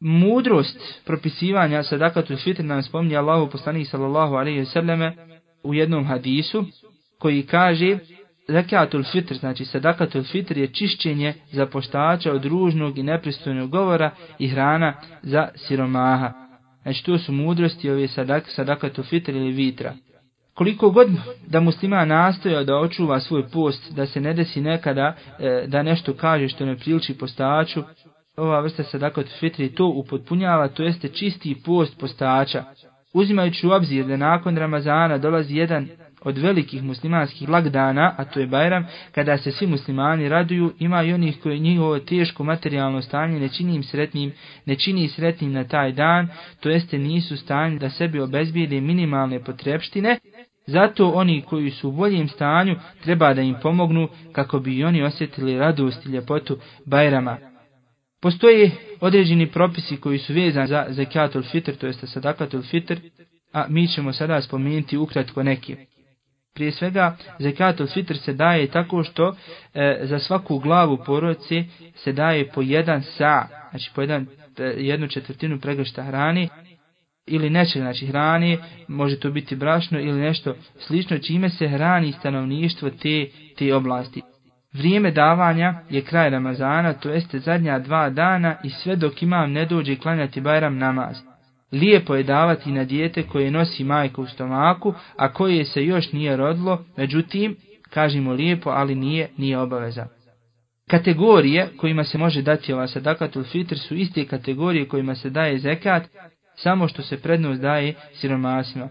[0.00, 5.12] Mudrost propisivanja sadakatul fitr nam spominje Allahu poslanih sallallahu alaihi sallame
[5.62, 6.64] u jednom hadisu
[7.18, 7.98] koji kaže
[8.50, 14.48] Zekatul fitr, znači sadakatul fitr je čišćenje za poštača od ružnog i nepristojnog govora i
[14.48, 16.32] hrana za siromaha.
[16.82, 19.94] Znači to su mudrosti ove sadak, sadakatul fitr ili vitra.
[20.54, 21.08] Koliko god
[21.46, 26.14] da muslima nastoja da očuva svoj post, da se ne desi nekada e, da nešto
[26.14, 27.82] kaže što ne priliči postaču,
[28.36, 32.64] ova vrsta sadakot fitri to upotpunjava, to jeste čisti post postača.
[33.14, 35.88] Uzimajući u obzir da nakon Ramazana dolazi jedan
[36.24, 41.12] od velikih muslimanskih blagdana, a to je Bajram, kada se svi muslimani raduju, ima i
[41.12, 44.32] onih koji njihovo teško materijalno stanje ne čini im sretnim,
[44.66, 46.28] ne čini sretnim na taj dan,
[46.60, 50.18] to jeste nisu stanje da sebi obezbijede minimalne potrebštine,
[50.66, 55.58] zato oni koji su u boljem stanju treba da im pomognu kako bi oni osjetili
[55.58, 57.36] radost i ljepotu Bajrama.
[58.22, 62.96] Postoje određeni propisi koji su vezani za zekatul fitr, to jeste sadakatul fitr,
[63.52, 65.76] a mi ćemo sada spomenuti ukratko neke.
[66.54, 69.36] Prije svega, zekatul fitr se daje tako što
[69.74, 74.26] e, za svaku glavu porodice se daje po jedan sa, znači po jedan,
[74.58, 76.48] e, jednu četvrtinu pregršta hrani,
[77.26, 82.90] ili nečeg, znači hrani, može to biti brašno ili nešto slično, čime se hrani stanovništvo
[82.90, 83.26] te,
[83.58, 84.22] te oblasti.
[84.72, 89.66] Vrijeme davanja je kraj Ramazana, to jeste zadnja dva dana i sve dok imam ne
[89.66, 91.16] dođe klanjati Bajram namaz.
[91.72, 96.36] Lijepo je davati na dijete koje nosi majka u stomaku, a koje se još nije
[96.36, 97.56] rodilo, međutim,
[97.90, 100.06] kažemo lijepo, ali nije, nije obaveza.
[100.90, 106.02] Kategorije kojima se može dati ova sadakatul fitr su iste kategorije kojima se daje zekat,
[106.56, 108.88] samo što se prednost daje siromasima.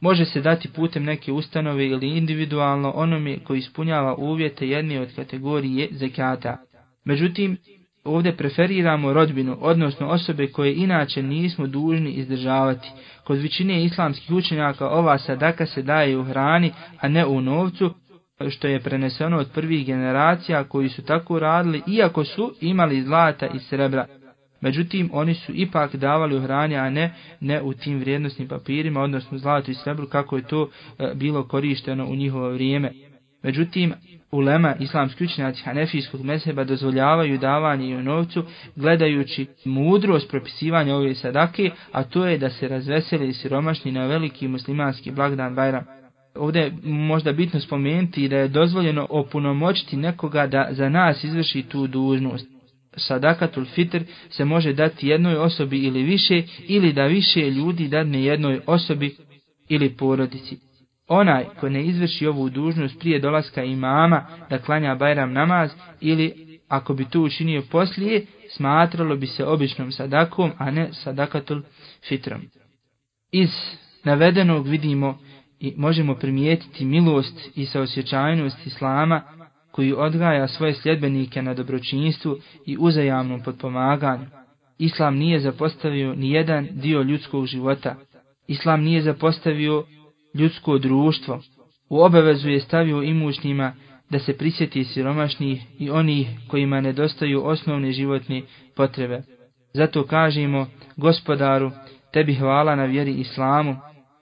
[0.00, 5.88] Može se dati putem neke ustanove ili individualno onome koji ispunjava uvjete jedne od kategorije
[5.90, 6.56] zekata.
[7.04, 7.56] Međutim,
[8.08, 12.88] ovdje preferiramo rodbinu, odnosno osobe koje inače nismo dužni izdržavati.
[13.24, 17.94] Kod većine islamskih učenjaka ova sadaka se daje u hrani, a ne u novcu,
[18.50, 23.58] što je preneseno od prvih generacija koji su tako radili, iako su imali zlata i
[23.58, 24.06] srebra.
[24.60, 29.38] Međutim, oni su ipak davali u hrani, a ne, ne u tim vrijednostnim papirima, odnosno
[29.38, 32.92] zlatu i srebru, kako je to e, bilo korišteno u njihovo vrijeme.
[33.42, 33.92] Međutim,
[34.30, 38.44] ulema islamski učenjaci hanefijskog mezheba dozvoljavaju davanje i u novcu,
[38.76, 45.10] gledajući mudrost propisivanja ove sadake, a to je da se razveseli siromašni na veliki muslimanski
[45.10, 45.84] blagdan Bajram.
[46.34, 51.86] Ovdje je možda bitno spomenuti da je dozvoljeno opunomoćiti nekoga da za nas izvrši tu
[51.86, 52.58] dužnost
[52.96, 58.60] sadakatul fitr se može dati jednoj osobi ili više, ili da više ljudi dadne jednoj
[58.66, 59.16] osobi
[59.68, 60.67] ili porodici.
[61.08, 66.94] Onaj ko ne izvrši ovu dužnost prije dolaska imama da klanja bajram namaz ili ako
[66.94, 71.62] bi to učinio poslije, smatralo bi se običnom sadakom, a ne sadakatul
[72.08, 72.40] fitrom.
[73.32, 73.50] Iz
[74.04, 75.18] navedenog vidimo
[75.60, 79.22] i možemo primijetiti milost i saosjećajnost Islama,
[79.70, 82.36] koji odgaja svoje sljedbenike na dobročinstvu
[82.66, 84.26] i uzajamnom podpomaganju.
[84.78, 87.96] Islam nije zapostavio ni jedan dio ljudskog života.
[88.46, 89.84] Islam nije zapostavio
[90.34, 91.40] ljudsko društvo.
[91.88, 93.72] U obavezu je stavio imućnima
[94.10, 98.42] da se prisjeti siromašnih i onih kojima nedostaju osnovne životne
[98.76, 99.22] potrebe.
[99.74, 100.66] Zato kažemo,
[100.96, 101.70] gospodaru,
[102.12, 103.76] tebi hvala na vjeri islamu,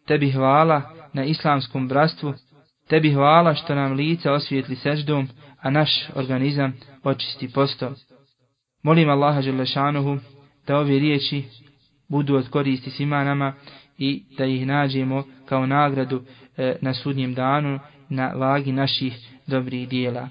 [0.07, 0.83] tebi hvala
[1.13, 2.35] na islamskom bratstvu,
[2.89, 5.29] tebi hvala što nam lica osvijetli seždom,
[5.61, 6.73] a naš organizam
[7.05, 7.95] očisti postom.
[8.83, 10.19] Molim Allaha Želešanuhu
[10.67, 11.45] da ove riječi
[12.09, 13.55] budu od koristi svima nama
[13.99, 16.23] i da ih nađemo kao nagradu
[16.57, 17.79] e, na sudnjem danu
[18.09, 20.29] na vagi naših dobrih dijela.